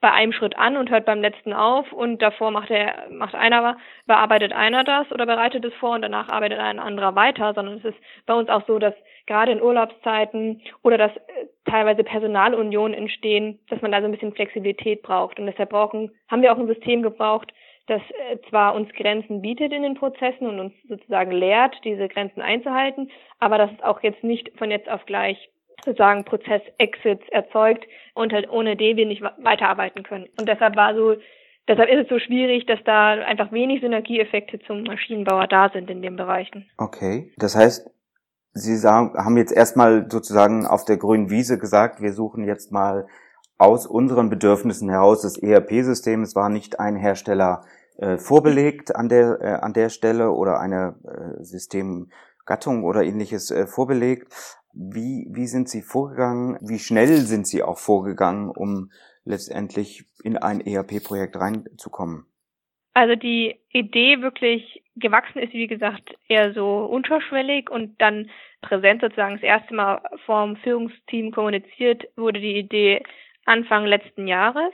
bei 0.00 0.12
einem 0.12 0.32
Schritt 0.32 0.58
an 0.58 0.76
und 0.76 0.90
hört 0.90 1.06
beim 1.06 1.20
letzten 1.20 1.52
auf 1.52 1.90
und 1.92 2.20
davor 2.20 2.50
macht 2.50 2.70
er, 2.70 3.08
macht 3.10 3.34
einer, 3.34 3.76
bearbeitet 4.06 4.52
einer 4.52 4.84
das 4.84 5.10
oder 5.10 5.26
bereitet 5.26 5.64
es 5.64 5.74
vor 5.74 5.94
und 5.94 6.02
danach 6.02 6.28
arbeitet 6.28 6.58
ein 6.58 6.78
anderer 6.78 7.14
weiter, 7.14 7.54
sondern 7.54 7.78
es 7.78 7.84
ist 7.84 7.98
bei 8.26 8.34
uns 8.34 8.48
auch 8.48 8.66
so, 8.66 8.78
dass 8.78 8.94
gerade 9.26 9.52
in 9.52 9.62
Urlaubszeiten 9.62 10.60
oder 10.82 10.98
dass 10.98 11.16
äh, 11.16 11.46
teilweise 11.64 12.04
Personalunionen 12.04 12.96
entstehen, 12.96 13.58
dass 13.68 13.80
man 13.82 13.90
da 13.90 14.00
so 14.00 14.06
ein 14.06 14.12
bisschen 14.12 14.34
Flexibilität 14.34 15.02
braucht. 15.02 15.38
Und 15.40 15.46
deshalb 15.46 15.70
brauchen, 15.70 16.12
haben 16.28 16.42
wir 16.42 16.52
auch 16.52 16.58
ein 16.58 16.68
System 16.68 17.02
gebraucht, 17.02 17.52
das 17.86 18.02
äh, 18.30 18.38
zwar 18.50 18.74
uns 18.74 18.92
Grenzen 18.92 19.42
bietet 19.42 19.72
in 19.72 19.82
den 19.82 19.94
Prozessen 19.94 20.46
und 20.46 20.60
uns 20.60 20.74
sozusagen 20.88 21.32
lehrt, 21.32 21.76
diese 21.84 22.08
Grenzen 22.08 22.42
einzuhalten, 22.42 23.10
aber 23.38 23.58
das 23.58 23.72
ist 23.72 23.84
auch 23.84 24.02
jetzt 24.02 24.22
nicht 24.22 24.50
von 24.58 24.70
jetzt 24.70 24.88
auf 24.88 25.04
gleich 25.06 25.48
sozusagen 25.84 26.24
Prozess-Exits 26.24 27.28
erzeugt 27.30 27.86
und 28.14 28.32
halt 28.32 28.50
ohne 28.50 28.76
den 28.76 28.96
wir 28.96 29.06
nicht 29.06 29.22
weiterarbeiten 29.22 30.02
können. 30.02 30.28
Und 30.38 30.48
deshalb 30.48 30.76
war 30.76 30.94
so, 30.94 31.14
deshalb 31.68 31.88
ist 31.90 32.04
es 32.04 32.08
so 32.08 32.18
schwierig, 32.18 32.66
dass 32.66 32.80
da 32.84 33.12
einfach 33.12 33.52
wenig 33.52 33.80
Synergieeffekte 33.80 34.58
zum 34.60 34.82
Maschinenbauer 34.82 35.46
da 35.46 35.70
sind 35.70 35.90
in 35.90 36.02
den 36.02 36.16
Bereichen. 36.16 36.68
Okay. 36.78 37.32
Das 37.36 37.56
heißt, 37.56 37.90
Sie 38.58 38.76
sagen, 38.76 39.12
haben 39.22 39.36
jetzt 39.36 39.52
erstmal 39.52 40.10
sozusagen 40.10 40.66
auf 40.66 40.86
der 40.86 40.96
grünen 40.96 41.28
Wiese 41.28 41.58
gesagt, 41.58 42.00
wir 42.00 42.14
suchen 42.14 42.44
jetzt 42.44 42.72
mal 42.72 43.06
aus 43.58 43.86
unseren 43.86 44.30
Bedürfnissen 44.30 44.88
heraus 44.88 45.20
das 45.20 45.36
ERP-System. 45.36 46.22
Es 46.22 46.34
war 46.34 46.48
nicht 46.48 46.80
ein 46.80 46.96
Hersteller 46.96 47.64
äh, 47.98 48.16
vorbelegt 48.16 48.96
an 48.96 49.10
der, 49.10 49.38
äh, 49.42 49.52
an 49.60 49.74
der 49.74 49.90
Stelle 49.90 50.30
oder 50.30 50.58
eine 50.58 50.96
äh, 51.04 51.42
Systemgattung 51.42 52.84
oder 52.84 53.02
ähnliches 53.02 53.50
äh, 53.50 53.66
vorbelegt. 53.66 54.32
Wie, 54.78 55.26
wie 55.30 55.46
sind 55.46 55.70
Sie 55.70 55.80
vorgegangen? 55.80 56.58
Wie 56.60 56.78
schnell 56.78 57.16
sind 57.16 57.46
Sie 57.46 57.62
auch 57.62 57.78
vorgegangen, 57.78 58.50
um 58.50 58.90
letztendlich 59.24 60.04
in 60.22 60.36
ein 60.36 60.60
ERP-Projekt 60.60 61.36
reinzukommen? 61.36 62.26
Also 62.92 63.14
die 63.14 63.58
Idee 63.70 64.20
wirklich 64.20 64.82
gewachsen 64.94 65.38
ist, 65.38 65.54
wie 65.54 65.66
gesagt, 65.66 66.14
eher 66.28 66.52
so 66.52 66.78
unterschwellig 66.84 67.70
und 67.70 68.00
dann 68.00 68.30
präsent 68.60 69.00
sozusagen 69.00 69.34
das 69.34 69.42
erste 69.42 69.74
Mal 69.74 70.02
vom 70.26 70.56
Führungsteam 70.56 71.30
kommuniziert 71.30 72.04
wurde 72.16 72.40
die 72.40 72.58
Idee 72.58 73.02
Anfang 73.46 73.86
letzten 73.86 74.26
Jahres. 74.26 74.72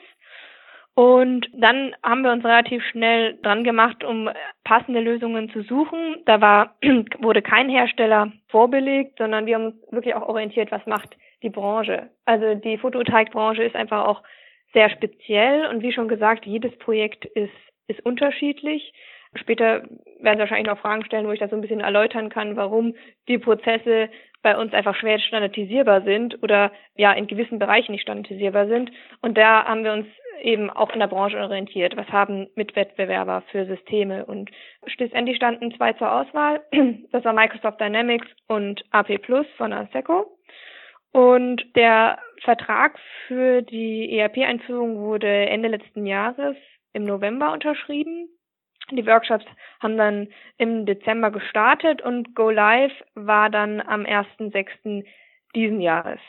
Und 0.95 1.49
dann 1.55 1.95
haben 2.03 2.23
wir 2.23 2.33
uns 2.33 2.45
relativ 2.45 2.85
schnell 2.85 3.39
dran 3.43 3.65
gemacht, 3.65 4.05
um 4.05 4.29
passende 4.63 5.01
Lösungen 5.01 5.49
zu 5.51 5.63
suchen. 5.63 6.17
Da 6.27 6.41
war, 6.41 6.77
wurde 7.19 7.41
kein 7.41 7.71
Hersteller 7.71 8.33
vorbelegt, 8.49 9.17
sondern 9.19 9.47
wir 9.47 9.55
haben 9.55 9.67
uns 9.67 9.93
wirklich 9.93 10.15
auch 10.15 10.29
orientiert, 10.29 10.71
was 10.71 10.85
macht 10.87 11.17
die 11.43 11.51
Branche. 11.51 12.11
Also 12.27 12.55
die 12.55 12.77
Photovoltaikbranche 12.77 13.63
ist 13.63 13.75
einfach 13.75 14.07
auch 14.07 14.23
sehr 14.75 14.91
speziell 14.91 15.67
und 15.67 15.83
wie 15.83 15.93
schon 15.93 16.09
gesagt, 16.09 16.47
jedes 16.47 16.77
Projekt 16.79 17.25
ist, 17.25 17.53
ist 17.89 18.05
unterschiedlich. 18.05 18.93
Später 19.35 19.83
werden 20.21 20.37
Sie 20.37 20.41
wahrscheinlich 20.41 20.67
noch 20.67 20.79
Fragen 20.79 21.05
stellen, 21.05 21.27
wo 21.27 21.33
ich 21.33 21.41
das 21.41 21.51
so 21.51 21.57
ein 21.57 21.63
bisschen 21.63 21.81
erläutern 21.81 22.29
kann, 22.29 22.57
warum 22.57 22.95
die 23.29 23.39
Prozesse 23.39 24.11
bei 24.43 24.57
uns 24.57 24.75
einfach 24.75 24.95
schwer 24.97 25.19
standardisierbar 25.19 26.03
sind 26.03 26.43
oder 26.43 26.73
ja 26.97 27.13
in 27.13 27.27
gewissen 27.27 27.59
Bereichen 27.59 27.93
nicht 27.93 28.03
standardisierbar 28.03 28.67
sind. 28.67 28.91
Und 29.23 29.39
da 29.39 29.65
haben 29.65 29.85
wir 29.85 29.93
uns 29.93 30.07
eben 30.41 30.71
auch 30.71 30.91
in 30.93 31.01
der 31.01 31.07
Branche 31.07 31.39
orientiert. 31.39 31.97
Was 31.97 32.09
haben 32.09 32.49
Mitwettbewerber 32.55 33.43
für 33.51 33.67
Systeme? 33.67 34.25
Und 34.25 34.51
schlussendlich 34.87 35.37
standen 35.37 35.75
zwei 35.77 35.93
zur 35.95 36.13
Auswahl. 36.13 36.63
Das 37.13 37.25
war 37.25 37.33
Microsoft 37.33 37.81
Dynamics 37.81 38.27
und 38.49 38.85
AP 38.91 39.19
Plus 39.23 39.47
von 39.57 39.73
Aseco. 39.73 40.39
Und 41.13 41.63
der 41.77 42.19
Vertrag 42.43 42.99
für 43.27 43.63
die 43.63 44.19
ERP-Einführung 44.19 44.97
wurde 44.97 45.29
Ende 45.29 45.69
letzten 45.69 46.07
Jahres 46.07 46.57
im 46.95 47.05
November 47.05 47.53
unterschrieben. 47.53 48.29
Die 48.91 49.07
Workshops 49.07 49.45
haben 49.81 49.97
dann 49.97 50.29
im 50.59 50.87
Dezember 50.87 51.31
gestartet 51.31 52.03
und 52.03 52.35
Go 52.35 52.51
Live 52.51 52.93
war 53.15 53.51
dann 53.51 53.81
am 53.81 54.03
1.6. 54.03 55.05
diesen 55.55 55.81
Jahres. 55.81 56.21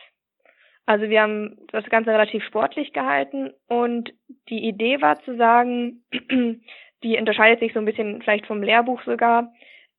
Also 0.85 1.09
wir 1.09 1.21
haben 1.21 1.57
das 1.71 1.85
Ganze 1.85 2.11
relativ 2.11 2.43
sportlich 2.43 2.91
gehalten 2.91 3.51
und 3.67 4.13
die 4.49 4.67
Idee 4.67 5.01
war 5.01 5.21
zu 5.23 5.37
sagen, 5.37 6.03
die 7.03 7.17
unterscheidet 7.17 7.59
sich 7.59 7.73
so 7.73 7.79
ein 7.79 7.85
bisschen 7.85 8.21
vielleicht 8.21 8.47
vom 8.47 8.61
Lehrbuch 8.61 9.01
sogar. 9.03 9.53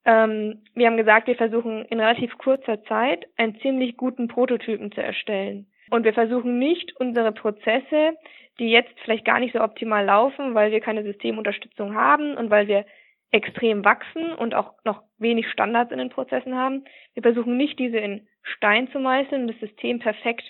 Ähm, 0.04 0.62
wir 0.74 0.86
haben 0.86 0.98
gesagt, 0.98 1.26
wir 1.26 1.36
versuchen 1.36 1.86
in 1.86 2.00
relativ 2.00 2.36
kurzer 2.36 2.82
Zeit 2.84 3.26
einen 3.36 3.58
ziemlich 3.60 3.96
guten 3.96 4.28
Prototypen 4.28 4.92
zu 4.92 5.02
erstellen. 5.02 5.66
Und 5.90 6.04
wir 6.04 6.12
versuchen 6.12 6.58
nicht 6.58 6.94
unsere 6.98 7.32
Prozesse, 7.32 8.16
die 8.58 8.70
jetzt 8.70 8.92
vielleicht 9.04 9.24
gar 9.24 9.40
nicht 9.40 9.54
so 9.54 9.60
optimal 9.60 10.04
laufen, 10.04 10.54
weil 10.54 10.70
wir 10.70 10.80
keine 10.80 11.02
Systemunterstützung 11.02 11.94
haben 11.94 12.36
und 12.36 12.50
weil 12.50 12.68
wir 12.68 12.84
extrem 13.30 13.84
wachsen 13.84 14.32
und 14.32 14.54
auch 14.54 14.74
noch 14.84 15.02
wenig 15.18 15.48
Standards 15.50 15.90
in 15.90 15.98
den 15.98 16.10
Prozessen 16.10 16.54
haben. 16.54 16.84
Wir 17.14 17.22
versuchen 17.22 17.56
nicht, 17.56 17.78
diese 17.78 17.98
in 17.98 18.28
Stein 18.42 18.88
zu 18.92 19.00
meißeln, 19.00 19.48
das 19.48 19.58
System 19.58 19.98
perfekt 19.98 20.44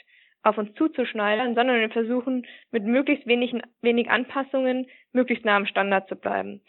auf 0.44 0.58
uns 0.58 0.74
zuzuschneidern, 0.74 1.54
sondern 1.54 1.80
wir 1.80 1.90
versuchen 1.90 2.46
mit 2.70 2.84
möglichst 2.84 3.26
wenigen, 3.26 3.62
wenig 3.82 4.10
Anpassungen 4.10 4.86
möglichst 5.12 5.44
nah 5.44 5.56
am 5.56 5.66
Standard 5.66 6.08
zu 6.08 6.16
bleiben. 6.16 6.60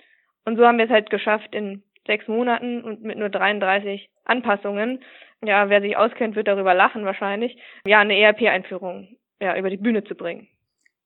Und 0.45 0.57
so 0.57 0.65
haben 0.65 0.77
wir 0.77 0.85
es 0.85 0.91
halt 0.91 1.09
geschafft, 1.09 1.53
in 1.53 1.83
sechs 2.07 2.27
Monaten 2.27 2.83
und 2.83 3.03
mit 3.03 3.17
nur 3.17 3.29
33 3.29 4.09
Anpassungen, 4.23 5.03
ja, 5.43 5.69
wer 5.69 5.81
sich 5.81 5.97
auskennt, 5.97 6.35
wird 6.35 6.47
darüber 6.47 6.73
lachen 6.73 7.05
wahrscheinlich, 7.05 7.59
ja, 7.85 7.99
eine 7.99 8.17
ERP-Einführung 8.17 9.17
ja, 9.41 9.57
über 9.57 9.69
die 9.69 9.77
Bühne 9.77 10.03
zu 10.03 10.15
bringen. 10.15 10.47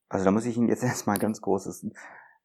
Also 0.09 0.25
da 0.25 0.31
muss 0.31 0.45
ich 0.45 0.55
Ihnen 0.55 0.69
jetzt 0.69 0.83
erstmal 0.83 1.17
ganz 1.17 1.41
großes 1.41 1.89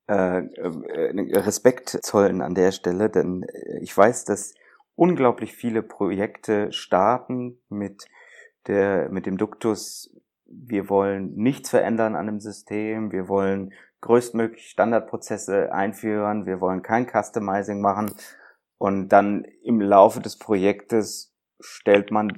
äh, 0.08 0.38
äh, 0.38 1.38
Respekt 1.38 1.88
zollen 2.02 2.40
an 2.40 2.54
der 2.54 2.72
Stelle, 2.72 3.10
denn 3.10 3.44
ich 3.80 3.96
weiß, 3.96 4.24
dass 4.24 4.54
unglaublich 4.96 5.54
viele 5.54 5.82
Projekte 5.82 6.72
starten 6.72 7.58
mit 7.68 8.04
der, 8.66 9.08
mit 9.10 9.26
dem 9.26 9.36
Duktus, 9.36 10.14
wir 10.46 10.88
wollen 10.88 11.34
nichts 11.34 11.70
verändern 11.70 12.16
an 12.16 12.26
dem 12.26 12.40
System, 12.40 13.12
wir 13.12 13.28
wollen 13.28 13.72
größtmöglich 14.00 14.68
Standardprozesse 14.68 15.72
einführen, 15.72 16.46
wir 16.46 16.60
wollen 16.60 16.82
kein 16.82 17.06
Customizing 17.06 17.80
machen 17.80 18.12
Und 18.76 19.08
dann 19.08 19.44
im 19.62 19.80
Laufe 19.80 20.20
des 20.20 20.38
Projektes 20.38 21.32
stellt 21.60 22.10
man 22.10 22.36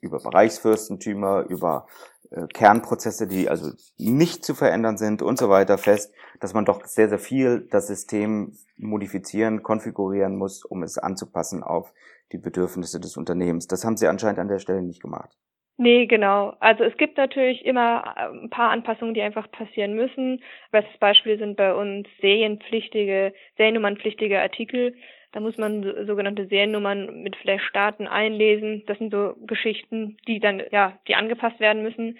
über 0.00 0.18
Bereichsfürstentümer, 0.18 1.44
über 1.48 1.86
äh, 2.30 2.46
Kernprozesse, 2.46 3.26
die 3.26 3.48
also 3.48 3.72
nicht 3.98 4.44
zu 4.44 4.54
verändern 4.54 4.96
sind 4.96 5.20
und 5.20 5.38
so 5.38 5.48
weiter 5.50 5.78
fest, 5.78 6.12
dass 6.40 6.54
man 6.54 6.64
doch 6.64 6.84
sehr, 6.86 7.08
sehr 7.08 7.18
viel 7.18 7.68
das 7.70 7.86
System 7.86 8.56
modifizieren, 8.76 9.62
konfigurieren 9.62 10.36
muss, 10.36 10.64
um 10.64 10.82
es 10.82 10.98
anzupassen 10.98 11.62
auf 11.62 11.92
die 12.32 12.38
Bedürfnisse 12.38 12.98
des 12.98 13.16
Unternehmens. 13.16 13.66
Das 13.66 13.84
haben 13.84 13.96
Sie 13.96 14.06
anscheinend 14.08 14.38
an 14.38 14.48
der 14.48 14.58
Stelle 14.58 14.82
nicht 14.82 15.02
gemacht. 15.02 15.36
Nee, 15.76 16.06
genau. 16.06 16.54
Also 16.60 16.84
es 16.84 16.96
gibt 16.96 17.16
natürlich 17.16 17.64
immer 17.66 18.14
äh, 18.16 18.44
ein 18.44 18.50
paar 18.50 18.70
Anpassungen, 18.70 19.14
die 19.14 19.22
einfach 19.22 19.50
passieren 19.50 19.94
müssen. 19.94 20.40
Bestes 20.70 20.96
Beispiel 20.98 21.36
sind 21.36 21.56
bei 21.56 21.74
uns 21.74 22.06
serienpflichtige, 22.20 23.34
seriennummernpflichtige 23.56 24.40
Artikel. 24.40 24.94
Da 25.32 25.40
muss 25.40 25.58
man 25.58 25.82
sogenannte 26.06 26.46
Seriennummern 26.46 27.24
mit 27.24 27.34
Flash-Daten 27.34 28.06
einlesen. 28.06 28.84
Das 28.86 28.98
sind 28.98 29.10
so 29.10 29.34
Geschichten, 29.46 30.16
die 30.28 30.38
dann, 30.38 30.62
ja, 30.70 30.96
die 31.08 31.16
angepasst 31.16 31.58
werden 31.58 31.82
müssen. 31.82 32.18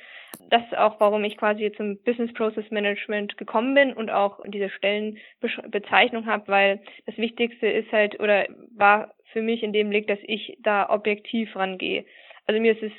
Das 0.50 0.64
ist 0.64 0.76
auch, 0.76 0.98
warum 0.98 1.22
ich 1.22 1.36
quasi 1.36 1.70
zum 1.76 2.02
Business 2.02 2.32
Process 2.32 2.68
Management 2.72 3.38
gekommen 3.38 3.74
bin 3.74 3.92
und 3.92 4.10
auch 4.10 4.40
diese 4.48 4.68
Stellenbezeichnung 4.68 6.26
habe, 6.26 6.48
weil 6.48 6.80
das 7.06 7.16
Wichtigste 7.18 7.68
ist 7.68 7.92
halt 7.92 8.18
oder 8.18 8.46
war 8.76 9.14
für 9.32 9.42
mich 9.42 9.62
in 9.62 9.72
dem 9.72 9.90
Blick, 9.90 10.08
dass 10.08 10.18
ich 10.24 10.58
da 10.60 10.90
objektiv 10.90 11.54
rangehe. 11.54 12.04
Also 12.46 12.60
mir 12.60 12.72
ist 12.72 12.82
es 12.82 12.92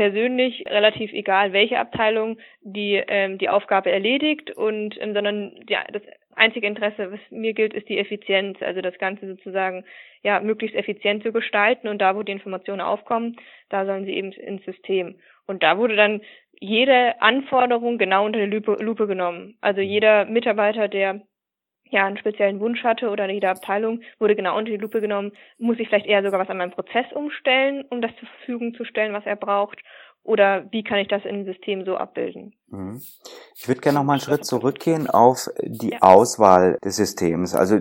persönlich 0.00 0.64
relativ 0.66 1.12
egal, 1.12 1.52
welche 1.52 1.78
Abteilung 1.78 2.38
die 2.62 3.02
ähm, 3.06 3.36
die 3.36 3.50
Aufgabe 3.50 3.90
erledigt 3.90 4.50
und 4.50 4.96
ähm, 4.98 5.12
sondern 5.12 5.54
die, 5.68 5.76
das 5.92 6.00
einzige 6.34 6.66
Interesse, 6.66 7.12
was 7.12 7.20
mir 7.28 7.52
gilt, 7.52 7.74
ist 7.74 7.86
die 7.90 7.98
Effizienz, 7.98 8.56
also 8.62 8.80
das 8.80 8.96
Ganze 8.96 9.26
sozusagen 9.26 9.84
ja 10.22 10.40
möglichst 10.40 10.74
effizient 10.74 11.22
zu 11.22 11.32
gestalten 11.32 11.86
und 11.86 11.98
da, 11.98 12.16
wo 12.16 12.22
die 12.22 12.32
Informationen 12.32 12.80
aufkommen, 12.80 13.36
da 13.68 13.84
sollen 13.84 14.06
sie 14.06 14.14
eben 14.14 14.32
ins 14.32 14.64
System. 14.64 15.16
Und 15.46 15.62
da 15.62 15.76
wurde 15.76 15.96
dann 15.96 16.22
jede 16.58 17.20
Anforderung 17.20 17.98
genau 17.98 18.24
unter 18.24 18.38
die 18.38 18.50
Lupe, 18.50 18.78
Lupe 18.80 19.06
genommen. 19.06 19.58
Also 19.60 19.82
jeder 19.82 20.24
Mitarbeiter, 20.24 20.88
der 20.88 21.20
ja 21.90 22.06
einen 22.06 22.18
speziellen 22.18 22.60
Wunsch 22.60 22.82
hatte 22.84 23.10
oder 23.10 23.28
jede 23.30 23.48
Abteilung 23.48 24.00
wurde 24.18 24.36
genau 24.36 24.56
unter 24.56 24.70
die 24.70 24.78
Lupe 24.78 25.00
genommen, 25.00 25.32
muss 25.58 25.78
ich 25.78 25.88
vielleicht 25.88 26.06
eher 26.06 26.22
sogar 26.22 26.40
was 26.40 26.48
an 26.48 26.58
meinem 26.58 26.72
Prozess 26.72 27.06
umstellen, 27.14 27.84
um 27.90 28.00
das 28.00 28.12
zur 28.18 28.28
Verfügung 28.28 28.74
zu 28.74 28.84
stellen, 28.84 29.12
was 29.12 29.26
er 29.26 29.36
braucht 29.36 29.80
oder 30.22 30.66
wie 30.70 30.84
kann 30.84 30.98
ich 30.98 31.08
das 31.08 31.24
im 31.24 31.44
System 31.44 31.84
so 31.84 31.96
abbilden? 31.96 32.54
Mhm. 32.68 33.00
Ich 33.54 33.68
würde 33.68 33.80
gerne 33.80 33.98
noch 33.98 34.04
mal 34.04 34.14
einen 34.14 34.20
Schritt 34.20 34.44
zurückgehen 34.44 35.08
auf 35.08 35.48
die 35.62 35.90
ja. 35.90 35.98
Auswahl 36.02 36.78
des 36.84 36.96
Systems. 36.96 37.54
Also 37.54 37.80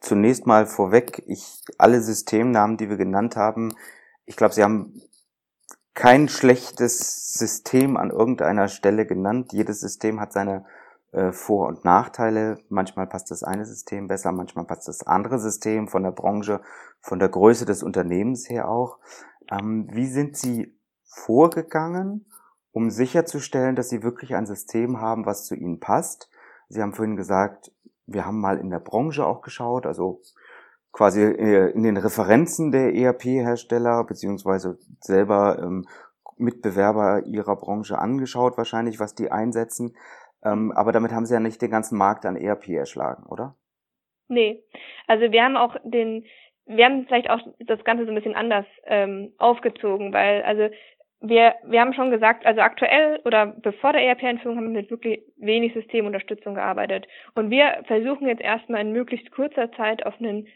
zunächst 0.00 0.46
mal 0.46 0.66
vorweg, 0.66 1.22
ich 1.26 1.62
alle 1.78 2.00
Systemnamen, 2.00 2.76
die 2.76 2.90
wir 2.90 2.96
genannt 2.96 3.36
haben, 3.36 3.74
ich 4.26 4.36
glaube, 4.36 4.54
Sie 4.54 4.62
haben 4.62 5.02
kein 5.94 6.28
schlechtes 6.28 7.34
System 7.34 7.96
an 7.96 8.10
irgendeiner 8.10 8.68
Stelle 8.68 9.06
genannt. 9.06 9.52
Jedes 9.52 9.80
System 9.80 10.20
hat 10.20 10.32
seine 10.32 10.64
äh, 11.14 11.32
Vor- 11.32 11.68
und 11.68 11.84
Nachteile. 11.84 12.58
Manchmal 12.68 13.06
passt 13.06 13.30
das 13.30 13.42
eine 13.42 13.64
System 13.64 14.08
besser, 14.08 14.32
manchmal 14.32 14.64
passt 14.64 14.88
das 14.88 15.06
andere 15.06 15.38
System 15.38 15.88
von 15.88 16.02
der 16.02 16.12
Branche, 16.12 16.60
von 17.00 17.18
der 17.18 17.28
Größe 17.28 17.64
des 17.64 17.82
Unternehmens 17.82 18.48
her 18.48 18.68
auch. 18.68 18.98
Ähm, 19.50 19.88
wie 19.92 20.06
sind 20.06 20.36
Sie 20.36 20.76
vorgegangen, 21.04 22.26
um 22.72 22.90
sicherzustellen, 22.90 23.76
dass 23.76 23.88
Sie 23.88 24.02
wirklich 24.02 24.34
ein 24.34 24.46
System 24.46 25.00
haben, 25.00 25.26
was 25.26 25.46
zu 25.46 25.54
Ihnen 25.54 25.80
passt? 25.80 26.30
Sie 26.68 26.82
haben 26.82 26.92
vorhin 26.92 27.16
gesagt, 27.16 27.72
wir 28.06 28.26
haben 28.26 28.40
mal 28.40 28.58
in 28.58 28.70
der 28.70 28.80
Branche 28.80 29.24
auch 29.24 29.42
geschaut, 29.42 29.86
also 29.86 30.20
quasi 30.92 31.22
äh, 31.22 31.70
in 31.70 31.82
den 31.82 31.96
Referenzen 31.96 32.70
der 32.70 32.94
ERP-Hersteller 32.94 34.04
beziehungsweise 34.04 34.78
selber 35.00 35.58
ähm, 35.60 35.86
Mitbewerber 36.36 37.26
ihrer 37.26 37.56
Branche 37.56 37.98
angeschaut, 37.98 38.56
wahrscheinlich, 38.56 38.98
was 38.98 39.14
die 39.14 39.30
einsetzen. 39.30 39.94
Ähm, 40.44 40.72
aber 40.72 40.92
damit 40.92 41.12
haben 41.12 41.26
sie 41.26 41.34
ja 41.34 41.40
nicht 41.40 41.62
den 41.62 41.70
ganzen 41.70 41.98
Markt 41.98 42.26
an 42.26 42.36
ERP 42.36 42.68
erschlagen, 42.68 43.24
oder? 43.24 43.56
Nee. 44.28 44.62
Also 45.06 45.30
wir 45.32 45.42
haben 45.42 45.56
auch 45.56 45.76
den, 45.84 46.24
wir 46.66 46.84
haben 46.84 47.06
vielleicht 47.06 47.30
auch 47.30 47.40
das 47.60 47.82
Ganze 47.84 48.04
so 48.04 48.10
ein 48.10 48.14
bisschen 48.14 48.34
anders 48.34 48.66
ähm, 48.86 49.32
aufgezogen, 49.38 50.12
weil 50.12 50.42
also 50.42 50.68
wir, 51.20 51.54
wir 51.64 51.80
haben 51.80 51.94
schon 51.94 52.10
gesagt, 52.10 52.44
also 52.44 52.60
aktuell 52.60 53.20
oder 53.24 53.46
bevor 53.46 53.92
der 53.92 54.02
ERP-Einführung 54.02 54.58
haben 54.58 54.74
wir 54.74 54.82
mit 54.82 54.90
wirklich 54.90 55.22
wenig 55.38 55.72
Systemunterstützung 55.72 56.54
gearbeitet. 56.54 57.06
Und 57.34 57.50
wir 57.50 57.82
versuchen 57.86 58.28
jetzt 58.28 58.42
erstmal 58.42 58.82
in 58.82 58.92
möglichst 58.92 59.30
kurzer 59.30 59.72
Zeit 59.72 60.04
auf 60.04 60.20
ein 60.20 60.46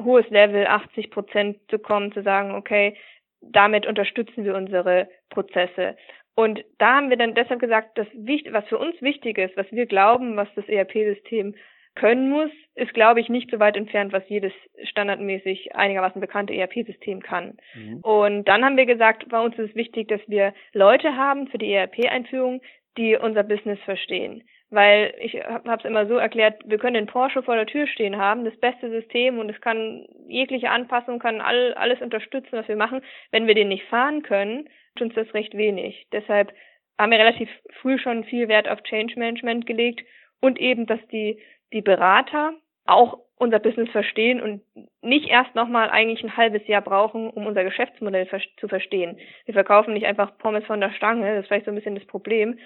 hohes 0.00 0.28
Level, 0.30 0.66
80 0.66 1.10
Prozent 1.10 1.58
zu 1.68 1.78
kommen, 1.78 2.12
zu 2.12 2.22
sagen, 2.22 2.54
okay, 2.54 2.96
damit 3.40 3.86
unterstützen 3.86 4.44
wir 4.44 4.54
unsere 4.54 5.08
Prozesse. 5.30 5.96
Und 6.34 6.64
da 6.78 6.96
haben 6.96 7.10
wir 7.10 7.16
dann 7.16 7.34
deshalb 7.34 7.60
gesagt, 7.60 7.98
dass 7.98 8.06
was 8.14 8.64
für 8.68 8.78
uns 8.78 9.00
wichtig 9.02 9.38
ist, 9.38 9.56
was 9.56 9.70
wir 9.70 9.86
glauben, 9.86 10.36
was 10.36 10.48
das 10.54 10.68
ERP-System 10.68 11.54
können 11.94 12.30
muss, 12.30 12.50
ist, 12.74 12.94
glaube 12.94 13.20
ich, 13.20 13.28
nicht 13.28 13.50
so 13.50 13.58
weit 13.58 13.76
entfernt, 13.76 14.12
was 14.12 14.26
jedes 14.28 14.52
standardmäßig 14.84 15.74
einigermaßen 15.76 16.20
bekannte 16.22 16.54
ERP-System 16.54 17.20
kann. 17.20 17.58
Mhm. 17.74 17.98
Und 17.98 18.44
dann 18.48 18.64
haben 18.64 18.78
wir 18.78 18.86
gesagt, 18.86 19.28
bei 19.28 19.40
uns 19.40 19.58
ist 19.58 19.70
es 19.70 19.74
wichtig, 19.76 20.08
dass 20.08 20.20
wir 20.26 20.54
Leute 20.72 21.16
haben 21.16 21.48
für 21.48 21.58
die 21.58 21.70
ERP-Einführung, 21.70 22.62
die 22.96 23.16
unser 23.16 23.42
Business 23.42 23.78
verstehen. 23.84 24.42
Weil 24.72 25.14
ich 25.20 25.34
habe 25.34 25.78
es 25.78 25.84
immer 25.84 26.06
so 26.06 26.16
erklärt, 26.16 26.62
wir 26.64 26.78
können 26.78 26.94
den 26.94 27.06
Porsche 27.06 27.42
vor 27.42 27.56
der 27.56 27.66
Tür 27.66 27.86
stehen 27.86 28.16
haben, 28.16 28.46
das 28.46 28.56
beste 28.56 28.88
System 28.88 29.38
und 29.38 29.50
es 29.50 29.60
kann 29.60 30.06
jegliche 30.28 30.70
Anpassung, 30.70 31.18
kann 31.18 31.42
all, 31.42 31.74
alles 31.74 32.00
unterstützen, 32.00 32.52
was 32.52 32.68
wir 32.68 32.76
machen. 32.76 33.02
Wenn 33.32 33.46
wir 33.46 33.54
den 33.54 33.68
nicht 33.68 33.84
fahren 33.84 34.22
können, 34.22 34.70
tut 34.96 35.08
uns 35.08 35.14
das 35.14 35.34
recht 35.34 35.54
wenig. 35.58 36.06
Deshalb 36.10 36.54
haben 36.98 37.12
wir 37.12 37.18
relativ 37.18 37.50
früh 37.82 37.98
schon 37.98 38.24
viel 38.24 38.48
Wert 38.48 38.66
auf 38.66 38.82
Change 38.82 39.18
Management 39.18 39.66
gelegt 39.66 40.06
und 40.40 40.58
eben, 40.58 40.86
dass 40.86 41.00
die, 41.08 41.38
die 41.74 41.82
Berater 41.82 42.54
auch 42.86 43.18
unser 43.42 43.58
Business 43.58 43.90
verstehen 43.90 44.40
und 44.40 44.62
nicht 45.02 45.28
erst 45.28 45.54
nochmal 45.56 45.90
eigentlich 45.90 46.22
ein 46.22 46.36
halbes 46.36 46.66
Jahr 46.68 46.80
brauchen, 46.80 47.28
um 47.28 47.46
unser 47.46 47.64
Geschäftsmodell 47.64 48.28
zu 48.56 48.68
verstehen. 48.68 49.18
Wir 49.46 49.54
verkaufen 49.54 49.94
nicht 49.94 50.06
einfach 50.06 50.38
Pommes 50.38 50.64
von 50.64 50.80
der 50.80 50.92
Stange, 50.92 51.34
das 51.34 51.42
ist 51.42 51.48
vielleicht 51.48 51.64
so 51.64 51.72
ein 51.72 51.74
bisschen 51.74 51.96
das 51.96 52.06
Problem. 52.06 52.58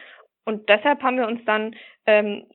Und 0.46 0.68
deshalb 0.68 1.02
haben 1.02 1.18
wir 1.18 1.26
uns 1.26 1.44
dann, 1.44 1.74
ähm, 2.06 2.46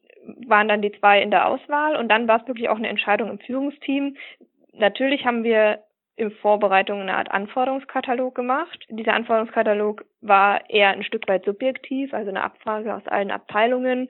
waren 0.48 0.68
dann 0.68 0.82
die 0.82 0.92
zwei 0.94 1.22
in 1.22 1.30
der 1.30 1.48
Auswahl 1.48 1.96
und 1.96 2.10
dann 2.10 2.28
war 2.28 2.42
es 2.42 2.48
wirklich 2.48 2.70
auch 2.70 2.78
eine 2.78 2.90
Entscheidung 2.90 3.30
im 3.30 3.40
Führungsteam. 3.40 4.16
Natürlich 4.74 5.26
haben 5.26 5.44
wir 5.44 5.84
in 6.16 6.32
Vorbereitung 6.32 7.02
eine 7.02 7.16
Art 7.16 7.32
Anforderungskatalog 7.32 8.34
gemacht. 8.34 8.86
Dieser 8.90 9.14
Anforderungskatalog 9.14 10.06
war 10.22 10.70
eher 10.70 10.90
ein 10.90 11.04
Stück 11.04 11.28
weit 11.28 11.46
subjektiv, 11.46 12.14
also 12.14 12.30
eine 12.30 12.44
Abfrage 12.44 12.96
aus 12.96 13.06
allen 13.08 13.32
Abteilungen. 13.32 14.08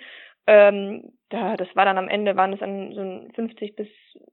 Ähm, 0.48 1.14
da, 1.30 1.56
das 1.56 1.74
war 1.76 1.86
dann 1.86 1.98
am 1.98 2.10
Ende, 2.10 2.36
waren 2.36 2.54
es 2.54 2.60
dann 2.60 2.94
so 2.94 3.34
50 3.36 3.76
bis 3.76 3.88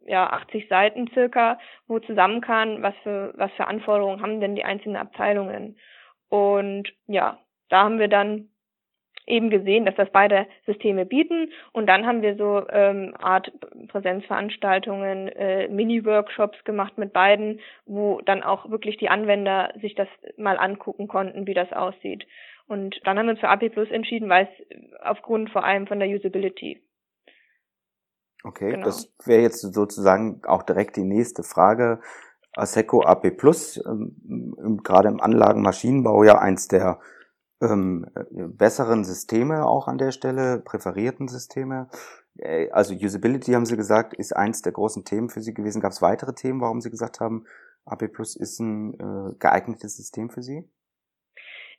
ja 0.06 0.28
80 0.30 0.68
Seiten 0.68 1.08
circa, 1.14 1.58
wo 1.86 2.00
zusammenkam, 2.00 2.82
was 2.82 2.94
für 3.02 3.32
was 3.36 3.52
für 3.52 3.66
Anforderungen 3.66 4.22
haben 4.22 4.40
denn 4.40 4.56
die 4.56 4.64
einzelnen 4.64 4.96
Abteilungen. 4.96 5.78
Und 6.28 6.92
ja, 7.06 7.38
da 7.68 7.84
haben 7.84 7.98
wir 7.98 8.08
dann 8.08 8.48
eben 9.28 9.50
gesehen, 9.50 9.84
dass 9.84 9.94
das 9.94 10.08
beide 10.12 10.46
Systeme 10.66 11.06
bieten. 11.06 11.52
Und 11.72 11.86
dann 11.86 12.06
haben 12.06 12.22
wir 12.22 12.36
so 12.36 12.66
ähm, 12.70 13.14
Art 13.18 13.52
Präsenzveranstaltungen, 13.88 15.28
äh, 15.28 15.68
Mini-Workshops 15.68 16.64
gemacht 16.64 16.98
mit 16.98 17.12
beiden, 17.12 17.60
wo 17.86 18.20
dann 18.22 18.42
auch 18.42 18.70
wirklich 18.70 18.96
die 18.96 19.08
Anwender 19.08 19.72
sich 19.80 19.94
das 19.94 20.08
mal 20.36 20.58
angucken 20.58 21.08
konnten, 21.08 21.46
wie 21.46 21.54
das 21.54 21.72
aussieht. 21.72 22.26
Und 22.66 23.00
dann 23.04 23.18
haben 23.18 23.26
wir 23.26 23.32
uns 23.32 23.40
für 23.40 23.48
AP 23.48 23.70
Plus 23.70 23.90
entschieden, 23.90 24.28
weil 24.28 24.46
es 24.46 25.00
aufgrund 25.02 25.50
vor 25.50 25.64
allem 25.64 25.86
von 25.86 25.98
der 25.98 26.08
Usability. 26.08 26.82
Okay, 28.44 28.70
genau. 28.70 28.84
das 28.84 29.12
wäre 29.24 29.42
jetzt 29.42 29.60
sozusagen 29.60 30.42
auch 30.46 30.62
direkt 30.62 30.96
die 30.96 31.04
nächste 31.04 31.42
Frage. 31.42 32.00
Aseco 32.54 33.02
AP 33.02 33.30
Plus, 33.36 33.82
ähm, 33.86 34.80
gerade 34.82 35.08
im 35.08 35.20
Anlagenmaschinenbau 35.20 36.24
ja 36.24 36.38
eins 36.38 36.68
der 36.68 36.98
ähm, 37.60 38.06
besseren 38.30 39.04
Systeme 39.04 39.66
auch 39.66 39.88
an 39.88 39.98
der 39.98 40.12
Stelle, 40.12 40.60
präferierten 40.60 41.28
Systeme. 41.28 41.88
Äh, 42.38 42.70
also 42.70 42.94
Usability, 42.94 43.52
haben 43.52 43.66
Sie 43.66 43.76
gesagt, 43.76 44.14
ist 44.14 44.36
eins 44.36 44.62
der 44.62 44.72
großen 44.72 45.04
Themen 45.04 45.28
für 45.28 45.40
Sie 45.40 45.54
gewesen. 45.54 45.80
Gab 45.80 45.92
es 45.92 46.02
weitere 46.02 46.34
Themen, 46.34 46.60
warum 46.60 46.80
Sie 46.80 46.90
gesagt 46.90 47.20
haben, 47.20 47.44
AP 47.84 48.08
Plus 48.12 48.36
ist 48.36 48.60
ein 48.60 48.94
äh, 48.94 49.34
geeignetes 49.38 49.96
System 49.96 50.30
für 50.30 50.42
Sie? 50.42 50.68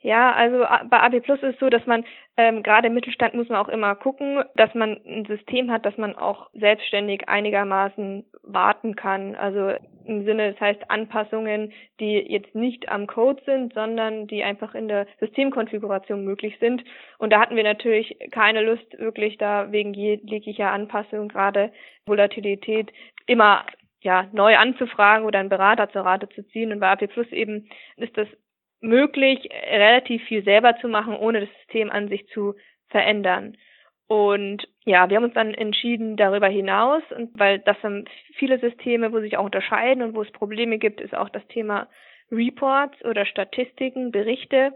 Ja, 0.01 0.31
also 0.31 0.59
bei 0.89 1.01
AB 1.01 1.19
Plus 1.19 1.43
ist 1.43 1.59
so, 1.59 1.69
dass 1.69 1.85
man 1.85 2.05
ähm, 2.37 2.63
gerade 2.63 2.87
im 2.87 2.93
Mittelstand 2.93 3.33
muss 3.33 3.49
man 3.49 3.57
auch 3.57 3.67
immer 3.67 3.95
gucken, 3.95 4.41
dass 4.55 4.73
man 4.73 4.97
ein 5.05 5.25
System 5.25 5.69
hat, 5.69 5.85
dass 5.85 5.97
man 5.97 6.15
auch 6.15 6.49
selbstständig 6.53 7.27
einigermaßen 7.27 8.25
warten 8.43 8.95
kann. 8.95 9.35
Also 9.35 9.73
im 10.05 10.23
Sinne, 10.23 10.53
das 10.53 10.61
heißt 10.61 10.89
Anpassungen, 10.89 11.73
die 11.99 12.13
jetzt 12.15 12.55
nicht 12.55 12.87
am 12.87 13.07
Code 13.07 13.41
sind, 13.45 13.73
sondern 13.73 14.27
die 14.27 14.41
einfach 14.41 14.73
in 14.73 14.87
der 14.87 15.05
Systemkonfiguration 15.19 16.23
möglich 16.23 16.55
sind. 16.61 16.81
Und 17.17 17.33
da 17.33 17.41
hatten 17.41 17.57
wir 17.57 17.63
natürlich 17.63 18.17
keine 18.31 18.61
Lust, 18.63 18.97
wirklich 18.99 19.37
da 19.37 19.69
wegen 19.73 19.93
jeglicher 19.93 20.71
Anpassung, 20.71 21.27
gerade 21.27 21.73
Volatilität, 22.05 22.93
immer 23.27 23.65
ja, 24.01 24.27
neu 24.31 24.55
anzufragen 24.55 25.25
oder 25.25 25.39
einen 25.39 25.49
Berater 25.49 25.89
zur 25.89 26.03
Rate 26.03 26.29
zu 26.29 26.47
ziehen. 26.47 26.71
Und 26.71 26.79
bei 26.79 26.89
AP 26.89 27.07
Plus 27.07 27.29
eben 27.33 27.67
ist 27.97 28.17
das 28.17 28.29
möglich, 28.81 29.49
relativ 29.51 30.23
viel 30.23 30.43
selber 30.43 30.77
zu 30.77 30.87
machen, 30.87 31.15
ohne 31.15 31.41
das 31.41 31.49
System 31.59 31.89
an 31.89 32.07
sich 32.07 32.27
zu 32.27 32.55
verändern. 32.87 33.57
Und 34.07 34.67
ja, 34.85 35.09
wir 35.09 35.17
haben 35.17 35.25
uns 35.25 35.35
dann 35.35 35.53
entschieden 35.53 36.17
darüber 36.17 36.47
hinaus, 36.47 37.03
und 37.15 37.37
weil 37.37 37.59
das 37.59 37.79
sind 37.81 38.09
viele 38.33 38.57
Systeme, 38.59 39.13
wo 39.13 39.19
sich 39.19 39.37
auch 39.37 39.45
unterscheiden 39.45 40.01
und 40.01 40.15
wo 40.15 40.23
es 40.23 40.31
Probleme 40.31 40.79
gibt, 40.79 40.99
ist 40.99 41.15
auch 41.15 41.29
das 41.29 41.45
Thema 41.47 41.87
Reports 42.31 43.03
oder 43.05 43.25
Statistiken, 43.25 44.11
Berichte. 44.11 44.73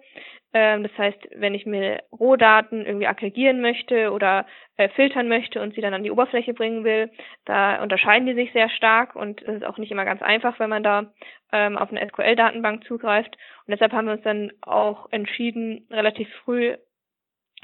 Ähm, 0.53 0.83
das 0.83 0.97
heißt, 0.97 1.29
wenn 1.35 1.55
ich 1.55 1.65
mir 1.65 2.03
Rohdaten 2.11 2.85
irgendwie 2.85 3.07
aggregieren 3.07 3.61
möchte 3.61 4.11
oder 4.11 4.45
äh, 4.77 4.89
filtern 4.89 5.27
möchte 5.27 5.61
und 5.61 5.73
sie 5.73 5.81
dann 5.81 5.93
an 5.93 6.03
die 6.03 6.11
Oberfläche 6.11 6.53
bringen 6.53 6.83
will, 6.83 7.11
da 7.45 7.81
unterscheiden 7.81 8.27
die 8.27 8.35
sich 8.35 8.51
sehr 8.53 8.69
stark 8.69 9.15
und 9.15 9.41
es 9.41 9.55
ist 9.55 9.65
auch 9.65 9.77
nicht 9.77 9.91
immer 9.91 10.05
ganz 10.05 10.21
einfach, 10.21 10.59
wenn 10.59 10.69
man 10.69 10.83
da 10.83 11.11
ähm, 11.51 11.77
auf 11.77 11.91
eine 11.91 12.07
SQL-Datenbank 12.07 12.83
zugreift. 12.85 13.35
Und 13.65 13.71
deshalb 13.71 13.93
haben 13.93 14.05
wir 14.05 14.13
uns 14.13 14.23
dann 14.23 14.51
auch 14.61 15.11
entschieden, 15.11 15.87
relativ 15.89 16.29
früh 16.43 16.75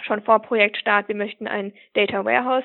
schon 0.03 0.23
vor 0.23 0.41
Projektstart, 0.41 1.07
wir 1.07 1.15
möchten 1.15 1.47
ein 1.47 1.73
Data 1.93 2.23
Warehouse 2.23 2.63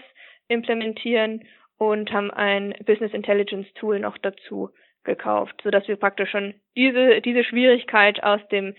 implementieren 0.48 1.44
und 1.78 2.12
haben 2.12 2.30
ein 2.30 2.74
Business 2.86 3.12
Intelligence 3.12 3.66
Tool 3.74 3.98
noch 3.98 4.16
dazu 4.18 4.70
gekauft, 5.04 5.60
so 5.62 5.70
dass 5.70 5.86
wir 5.88 5.96
praktisch 5.96 6.30
schon 6.30 6.54
diese, 6.76 7.20
diese 7.20 7.44
Schwierigkeit 7.44 8.22
aus 8.22 8.40
dem 8.50 8.74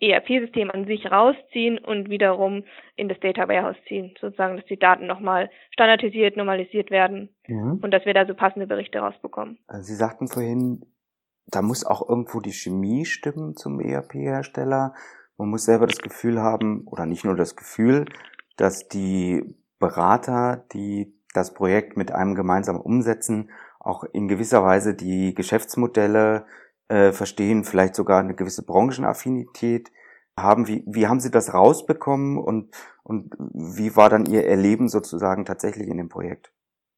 ERP-System 0.00 0.70
an 0.70 0.86
sich 0.86 1.10
rausziehen 1.10 1.78
und 1.78 2.10
wiederum 2.10 2.64
in 2.96 3.08
das 3.08 3.18
Data 3.20 3.48
Warehouse 3.48 3.76
ziehen, 3.88 4.14
sozusagen, 4.20 4.56
dass 4.56 4.66
die 4.66 4.78
Daten 4.78 5.06
nochmal 5.06 5.50
standardisiert, 5.70 6.36
normalisiert 6.36 6.90
werden 6.90 7.30
mhm. 7.46 7.80
und 7.82 7.90
dass 7.92 8.04
wir 8.04 8.12
da 8.12 8.26
so 8.26 8.34
passende 8.34 8.66
Berichte 8.66 8.98
rausbekommen. 8.98 9.58
Sie 9.80 9.94
sagten 9.94 10.28
vorhin, 10.28 10.84
da 11.46 11.62
muss 11.62 11.86
auch 11.86 12.06
irgendwo 12.06 12.40
die 12.40 12.52
Chemie 12.52 13.06
stimmen 13.06 13.56
zum 13.56 13.80
ERP-Hersteller. 13.80 14.94
Man 15.38 15.48
muss 15.48 15.64
selber 15.64 15.86
das 15.86 15.98
Gefühl 15.98 16.40
haben, 16.40 16.86
oder 16.86 17.06
nicht 17.06 17.24
nur 17.24 17.36
das 17.36 17.56
Gefühl, 17.56 18.04
dass 18.56 18.88
die 18.88 19.56
Berater, 19.78 20.66
die 20.72 21.14
das 21.34 21.54
Projekt 21.54 21.96
mit 21.96 22.12
einem 22.12 22.34
gemeinsam 22.34 22.80
umsetzen, 22.80 23.50
auch 23.86 24.04
in 24.04 24.28
gewisser 24.28 24.62
Weise 24.64 24.94
die 24.94 25.34
Geschäftsmodelle 25.34 26.46
äh, 26.88 27.12
verstehen, 27.12 27.64
vielleicht 27.64 27.94
sogar 27.94 28.20
eine 28.20 28.34
gewisse 28.34 28.64
Branchenaffinität 28.64 29.90
haben. 30.38 30.68
Wie, 30.68 30.84
wie 30.86 31.06
haben 31.06 31.20
Sie 31.20 31.30
das 31.30 31.54
rausbekommen 31.54 32.38
und, 32.38 32.70
und 33.02 33.34
wie 33.38 33.96
war 33.96 34.10
dann 34.10 34.26
Ihr 34.26 34.46
Erleben 34.46 34.88
sozusagen 34.88 35.44
tatsächlich 35.44 35.88
in 35.88 35.96
dem 35.96 36.08
Projekt? 36.08 36.52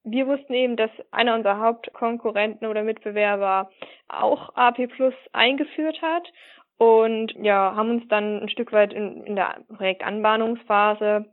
Wir 0.04 0.26
wussten 0.26 0.54
eben, 0.54 0.76
dass 0.76 0.90
einer 1.10 1.34
unserer 1.34 1.58
Hauptkonkurrenten 1.58 2.66
oder 2.66 2.82
Mitbewerber 2.82 3.70
auch 4.08 4.54
AP 4.54 4.86
Plus 4.88 5.14
eingeführt 5.32 6.00
hat 6.00 6.26
und 6.78 7.32
ja, 7.42 7.74
haben 7.74 7.90
uns 7.90 8.08
dann 8.08 8.42
ein 8.42 8.48
Stück 8.48 8.72
weit 8.72 8.92
in, 8.92 9.24
in 9.24 9.36
der 9.36 9.58
Projektanbahnungsphase 9.76 11.26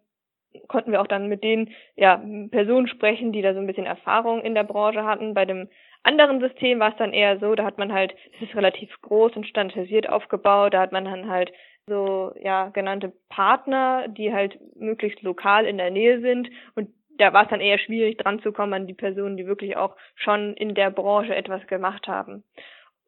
konnten 0.68 0.92
wir 0.92 1.02
auch 1.02 1.08
dann 1.08 1.28
mit 1.28 1.44
den 1.44 1.74
ja, 1.96 2.22
Personen 2.52 2.88
sprechen, 2.88 3.32
die 3.32 3.42
da 3.42 3.54
so 3.54 3.60
ein 3.60 3.68
bisschen 3.68 3.86
Erfahrung 3.86 4.42
in 4.42 4.56
der 4.56 4.64
Branche 4.64 5.04
hatten. 5.04 5.34
Bei 5.34 5.46
dem 5.46 5.70
anderen 6.04 6.40
System 6.40 6.80
war 6.80 6.92
es 6.92 6.98
dann 6.98 7.14
eher 7.14 7.40
so, 7.40 7.56
da 7.56 7.66
hat 7.66 7.78
man 7.78 7.92
halt, 7.92 8.14
es 8.36 8.48
ist 8.48 8.56
relativ 8.56 8.90
groß 9.02 9.36
und 9.36 9.48
standardisiert 9.48 10.08
aufgebaut, 10.08 10.74
da 10.74 10.82
hat 10.82 10.92
man 10.92 11.06
dann 11.06 11.30
halt 11.30 11.52
so 11.88 12.34
ja 12.42 12.70
genannte 12.70 13.14
Partner, 13.30 14.08
die 14.08 14.34
halt 14.34 14.60
möglichst 14.76 15.22
lokal 15.22 15.66
in 15.66 15.78
der 15.78 15.92
Nähe 15.92 16.20
sind 16.22 16.50
und 16.76 16.90
da 17.18 17.34
war 17.34 17.44
es 17.44 17.50
dann 17.50 17.62
eher 17.62 17.80
schwierig 17.80 18.18
dran 18.18 18.42
zu 18.42 18.52
kommen 18.52 18.74
an 18.74 18.88
die 18.88 18.94
Personen, 18.94 19.38
die 19.38 19.48
wirklich 19.48 19.78
auch 19.78 19.96
schon 20.16 20.54
in 20.56 20.76
der 20.76 20.92
Branche 20.92 21.34
etwas 21.34 21.66
gemacht 21.68 22.08
haben. 22.08 22.44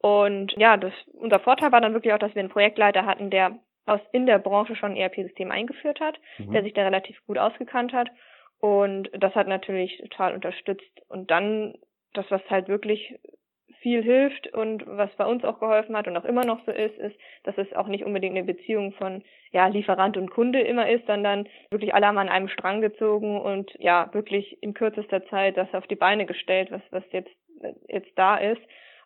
Und 0.00 0.52
ja, 0.56 0.76
das 0.76 0.92
unser 1.12 1.40
Vorteil 1.40 1.72
war 1.72 1.80
dann 1.80 1.92
wirklich 1.92 2.14
auch, 2.14 2.18
dass 2.18 2.34
wir 2.34 2.40
einen 2.40 2.50
Projektleiter 2.50 3.04
hatten, 3.04 3.30
der 3.30 3.58
aus 3.88 4.00
in 4.12 4.26
der 4.26 4.38
Branche 4.38 4.76
schon 4.76 4.92
ein 4.92 4.96
ERP-System 4.96 5.50
eingeführt 5.50 6.00
hat, 6.00 6.18
mhm. 6.38 6.52
der 6.52 6.62
sich 6.62 6.74
da 6.74 6.82
relativ 6.82 7.16
gut 7.26 7.38
ausgekannt 7.38 7.92
hat. 7.92 8.10
Und 8.60 9.10
das 9.12 9.34
hat 9.34 9.46
natürlich 9.46 9.98
total 9.98 10.34
unterstützt. 10.34 10.90
Und 11.08 11.30
dann 11.30 11.74
das, 12.14 12.26
was 12.30 12.42
halt 12.50 12.68
wirklich 12.68 13.18
viel 13.80 14.02
hilft 14.02 14.52
und 14.54 14.84
was 14.86 15.14
bei 15.16 15.24
uns 15.24 15.44
auch 15.44 15.60
geholfen 15.60 15.96
hat 15.96 16.08
und 16.08 16.16
auch 16.16 16.24
immer 16.24 16.44
noch 16.44 16.64
so 16.66 16.72
ist, 16.72 16.96
ist, 16.98 17.16
dass 17.44 17.56
es 17.58 17.72
auch 17.74 17.86
nicht 17.86 18.04
unbedingt 18.04 18.36
eine 18.36 18.44
Beziehung 18.44 18.92
von 18.92 19.22
ja 19.52 19.66
Lieferant 19.68 20.16
und 20.16 20.30
Kunde 20.30 20.60
immer 20.60 20.88
ist, 20.88 21.06
sondern 21.06 21.48
wirklich 21.70 21.94
alle 21.94 22.06
haben 22.06 22.18
an 22.18 22.28
einem 22.28 22.48
Strang 22.48 22.80
gezogen 22.80 23.40
und 23.40 23.70
ja 23.78 24.10
wirklich 24.12 24.60
in 24.62 24.74
kürzester 24.74 25.24
Zeit 25.26 25.56
das 25.56 25.72
auf 25.74 25.86
die 25.86 25.96
Beine 25.96 26.26
gestellt, 26.26 26.70
was 26.70 26.82
was 26.90 27.04
jetzt 27.12 27.30
jetzt 27.88 28.10
da 28.16 28.36
ist. 28.36 28.60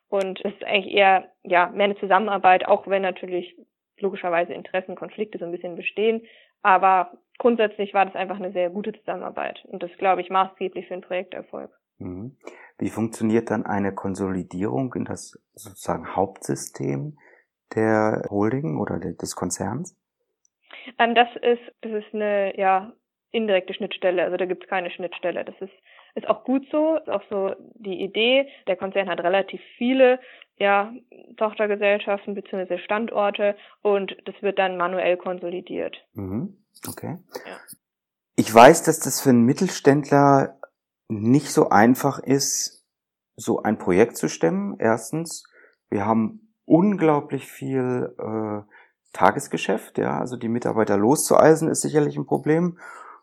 Und 0.09 0.45
es 0.45 0.53
ist 0.53 0.65
eigentlich 0.65 0.95
eher 0.95 1.31
ja 1.43 1.69
mehr 1.69 1.85
eine 1.85 1.97
Zusammenarbeit, 1.97 2.67
auch 2.67 2.87
wenn 2.87 3.03
natürlich 3.03 3.57
logischerweise 4.03 4.53
Interessenkonflikte 4.53 5.39
so 5.39 5.45
ein 5.45 5.53
bisschen 5.53 5.77
bestehen. 5.77 6.23
Aber 6.63 7.13
grundsätzlich 7.39 7.95
war 7.95 8.05
das 8.05 8.15
einfach 8.15 8.37
eine 8.37 8.53
sehr 8.53 8.71
gute 8.71 8.93
Zusammenarbeit 8.93 9.65
und 9.67 9.83
das 9.83 9.91
glaube 9.99 10.21
ich 10.21 10.31
maßgeblich 10.31 10.87
für 10.87 10.95
den 10.95 11.01
Projekterfolg. 11.01 11.71
Mhm. 11.99 12.37
Wie 12.79 12.91
funktioniert 12.91 13.51
dann 13.51 13.65
eine 13.65 13.95
Konsolidierung 13.95 14.93
in 14.95 15.05
das 15.05 15.41
sozusagen 15.55 16.15
Hauptsystem 16.15 17.17
der 17.75 18.27
Holding 18.31 18.79
oder 18.79 18.99
des 18.99 19.35
Konzerns? 19.37 19.97
Ähm, 20.99 21.15
das 21.15 21.29
ist, 21.37 21.63
das 21.81 21.93
ist 21.93 22.15
eine 22.15 22.59
ja 22.59 22.93
indirekte 23.31 23.75
Schnittstelle, 23.75 24.25
also 24.25 24.37
da 24.37 24.45
gibt 24.45 24.65
es 24.65 24.69
keine 24.69 24.91
Schnittstelle. 24.91 25.45
Das 25.45 25.55
ist, 25.61 25.73
ist 26.15 26.29
auch 26.29 26.45
gut 26.45 26.67
so, 26.71 26.97
ist 26.97 27.09
auch 27.09 27.23
so 27.31 27.55
die 27.75 28.03
Idee. 28.03 28.49
Der 28.67 28.77
Konzern 28.77 29.09
hat 29.09 29.21
relativ 29.21 29.61
viele 29.79 30.21
ja, 30.59 30.93
Tochtergesellschaften 31.39 32.35
bzw. 32.35 32.79
Standorte 32.79 33.57
und 33.81 34.15
das 34.27 34.35
wird 34.43 34.59
dann 34.59 34.77
manuell 34.77 35.17
konsolidiert. 35.17 35.97
Mhm. 36.13 36.59
Okay. 36.87 37.19
Ja. 37.47 37.57
Ich 38.37 38.53
weiß, 38.53 38.83
dass 38.83 39.01
das 39.01 39.21
für 39.21 39.31
einen 39.31 39.45
Mittelständler 39.45 40.59
nicht 41.09 41.51
so 41.51 41.69
einfach 41.69 42.19
ist, 42.19 42.87
so 43.37 43.63
ein 43.63 43.79
Projekt 43.79 44.17
zu 44.17 44.29
stemmen. 44.29 44.77
Erstens, 44.79 45.45
wir 45.91 46.07
haben 46.07 46.55
unglaublich 46.65 47.47
viel 47.47 48.15
äh, 48.19 48.63
Tagesgeschäft, 49.13 49.99
ja, 49.99 50.19
also 50.19 50.37
die 50.37 50.49
Mitarbeiter 50.49 50.97
loszueisen 50.97 51.69
ist 51.69 51.83
sicherlich 51.83 52.17
ein 52.17 52.25
Problem. 52.25 52.79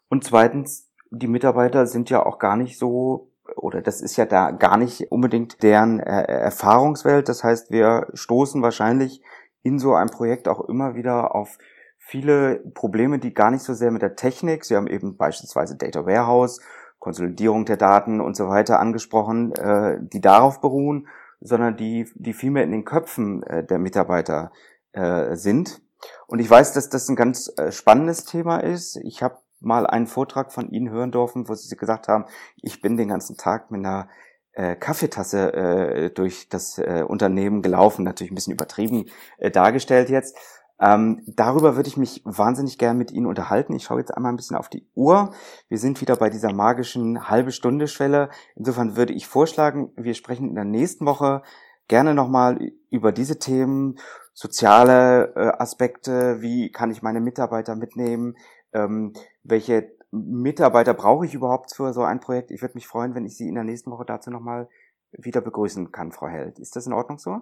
Und 0.07 0.23
zweitens, 0.23 0.88
die 1.11 1.27
Mitarbeiter 1.27 1.85
sind 1.85 2.09
ja 2.09 2.25
auch 2.25 2.39
gar 2.39 2.55
nicht 2.55 2.77
so 2.77 3.31
oder 3.55 3.81
das 3.81 4.01
ist 4.01 4.15
ja 4.15 4.25
da 4.25 4.51
gar 4.51 4.77
nicht 4.77 5.11
unbedingt 5.11 5.63
deren 5.63 5.99
äh, 5.99 6.23
Erfahrungswelt. 6.23 7.29
Das 7.29 7.43
heißt, 7.43 7.71
wir 7.71 8.07
stoßen 8.13 8.61
wahrscheinlich 8.61 9.21
in 9.63 9.79
so 9.79 9.93
einem 9.93 10.09
Projekt 10.09 10.47
auch 10.47 10.61
immer 10.61 10.95
wieder 10.95 11.35
auf 11.35 11.57
viele 11.97 12.59
Probleme, 12.73 13.19
die 13.19 13.33
gar 13.33 13.51
nicht 13.51 13.63
so 13.63 13.73
sehr 13.73 13.91
mit 13.91 14.01
der 14.01 14.15
Technik, 14.15 14.65
Sie 14.65 14.75
haben 14.75 14.87
eben 14.87 15.17
beispielsweise 15.17 15.75
Data 15.75 16.05
Warehouse, 16.05 16.59
Konsolidierung 16.97 17.65
der 17.65 17.77
Daten 17.77 18.19
und 18.19 18.35
so 18.35 18.49
weiter 18.49 18.79
angesprochen, 18.79 19.53
äh, 19.53 19.97
die 20.01 20.21
darauf 20.21 20.59
beruhen, 20.59 21.07
sondern 21.39 21.77
die, 21.77 22.09
die 22.15 22.33
vielmehr 22.33 22.63
in 22.63 22.71
den 22.71 22.85
Köpfen 22.85 23.43
äh, 23.43 23.65
der 23.65 23.79
Mitarbeiter 23.79 24.51
äh, 24.91 25.35
sind. 25.35 25.81
Und 26.27 26.39
ich 26.39 26.49
weiß, 26.49 26.73
dass 26.73 26.89
das 26.89 27.07
ein 27.09 27.15
ganz 27.15 27.51
äh, 27.57 27.71
spannendes 27.71 28.25
Thema 28.25 28.57
ist. 28.57 28.97
Ich 28.97 29.21
habe 29.23 29.37
mal 29.59 29.87
einen 29.87 30.07
Vortrag 30.07 30.51
von 30.51 30.69
Ihnen 30.69 30.89
hören 30.89 31.11
dürfen, 31.11 31.47
wo 31.47 31.53
Sie 31.53 31.75
gesagt 31.75 32.07
haben, 32.07 32.25
ich 32.61 32.81
bin 32.81 32.97
den 32.97 33.09
ganzen 33.09 33.37
Tag 33.37 33.71
mit 33.71 33.79
einer 33.79 34.09
äh, 34.53 34.75
Kaffeetasse 34.75 35.53
äh, 35.53 36.09
durch 36.11 36.49
das 36.49 36.77
äh, 36.77 37.03
Unternehmen 37.07 37.61
gelaufen, 37.61 38.03
natürlich 38.03 38.31
ein 38.31 38.35
bisschen 38.35 38.53
übertrieben 38.53 39.05
äh, 39.37 39.51
dargestellt 39.51 40.09
jetzt. 40.09 40.37
Ähm, 40.81 41.21
darüber 41.27 41.75
würde 41.75 41.89
ich 41.89 41.97
mich 41.97 42.21
wahnsinnig 42.23 42.77
gern 42.77 42.97
mit 42.97 43.11
Ihnen 43.11 43.25
unterhalten. 43.25 43.73
Ich 43.73 43.83
schaue 43.83 43.99
jetzt 43.99 44.15
einmal 44.15 44.31
ein 44.31 44.37
bisschen 44.37 44.55
auf 44.55 44.69
die 44.69 44.87
Uhr. 44.95 45.33
Wir 45.67 45.77
sind 45.77 45.99
wieder 45.99 46.15
bei 46.15 46.29
dieser 46.29 46.53
magischen 46.53 47.29
halbe 47.29 47.51
Stunde 47.51 47.87
Schwelle. 47.87 48.29
Insofern 48.55 48.95
würde 48.95 49.13
ich 49.13 49.27
vorschlagen, 49.27 49.91
wir 49.97 50.13
sprechen 50.13 50.47
in 50.47 50.55
der 50.55 50.63
nächsten 50.63 51.05
Woche 51.05 51.43
gerne 51.89 52.13
nochmal 52.13 52.71
über 52.89 53.11
diese 53.11 53.39
Themen, 53.39 53.97
soziale 54.33 55.33
äh, 55.35 55.61
Aspekte, 55.61 56.41
wie 56.41 56.71
kann 56.71 56.91
ich 56.91 57.01
meine 57.01 57.19
Mitarbeiter 57.19 57.75
mitnehmen, 57.75 58.35
ähm, 58.71 59.11
welche 59.49 59.91
Mitarbeiter 60.11 60.93
brauche 60.93 61.25
ich 61.25 61.33
überhaupt 61.33 61.73
für 61.73 61.93
so 61.93 62.01
ein 62.01 62.19
Projekt? 62.19 62.51
Ich 62.51 62.61
würde 62.61 62.75
mich 62.75 62.87
freuen, 62.87 63.15
wenn 63.15 63.25
ich 63.25 63.37
Sie 63.37 63.47
in 63.47 63.55
der 63.55 63.63
nächsten 63.63 63.91
Woche 63.91 64.05
dazu 64.05 64.31
nochmal 64.31 64.67
wieder 65.11 65.41
begrüßen 65.41 65.91
kann, 65.91 66.11
Frau 66.11 66.27
Held. 66.27 66.59
Ist 66.59 66.75
das 66.75 66.87
in 66.87 66.93
Ordnung 66.93 67.17
so? 67.17 67.41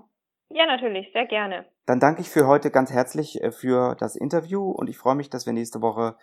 Ja, 0.49 0.65
natürlich, 0.65 1.11
sehr 1.11 1.25
gerne. 1.25 1.65
Dann 1.85 1.99
danke 1.99 2.21
ich 2.21 2.29
für 2.29 2.47
heute 2.47 2.71
ganz 2.71 2.91
herzlich 2.91 3.41
äh, 3.43 3.51
für 3.51 3.95
das 3.95 4.15
Interview 4.15 4.71
und 4.71 4.89
ich 4.89 4.97
freue 4.97 5.15
mich, 5.15 5.29
dass 5.29 5.45
wir 5.45 5.53
nächste 5.53 5.81
Woche 5.81 6.15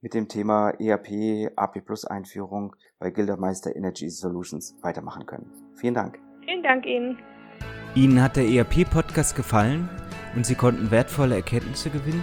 mit 0.00 0.14
dem 0.14 0.28
Thema 0.28 0.70
ERP, 0.80 1.52
AP 1.56 1.84
Plus 1.84 2.04
Einführung 2.04 2.74
bei 2.98 3.10
Gildermeister 3.10 3.74
Energy 3.74 4.08
Solutions 4.08 4.76
weitermachen 4.82 5.26
können. 5.26 5.52
Vielen 5.76 5.94
Dank. 5.94 6.18
Vielen 6.44 6.62
Dank 6.62 6.86
Ihnen. 6.86 7.18
Ihnen 7.94 8.22
hat 8.22 8.36
der 8.36 8.44
ERP-Podcast 8.44 9.36
gefallen 9.36 9.88
und 10.34 10.46
Sie 10.46 10.54
konnten 10.54 10.90
wertvolle 10.90 11.36
Erkenntnisse 11.36 11.90
gewinnen? 11.90 12.22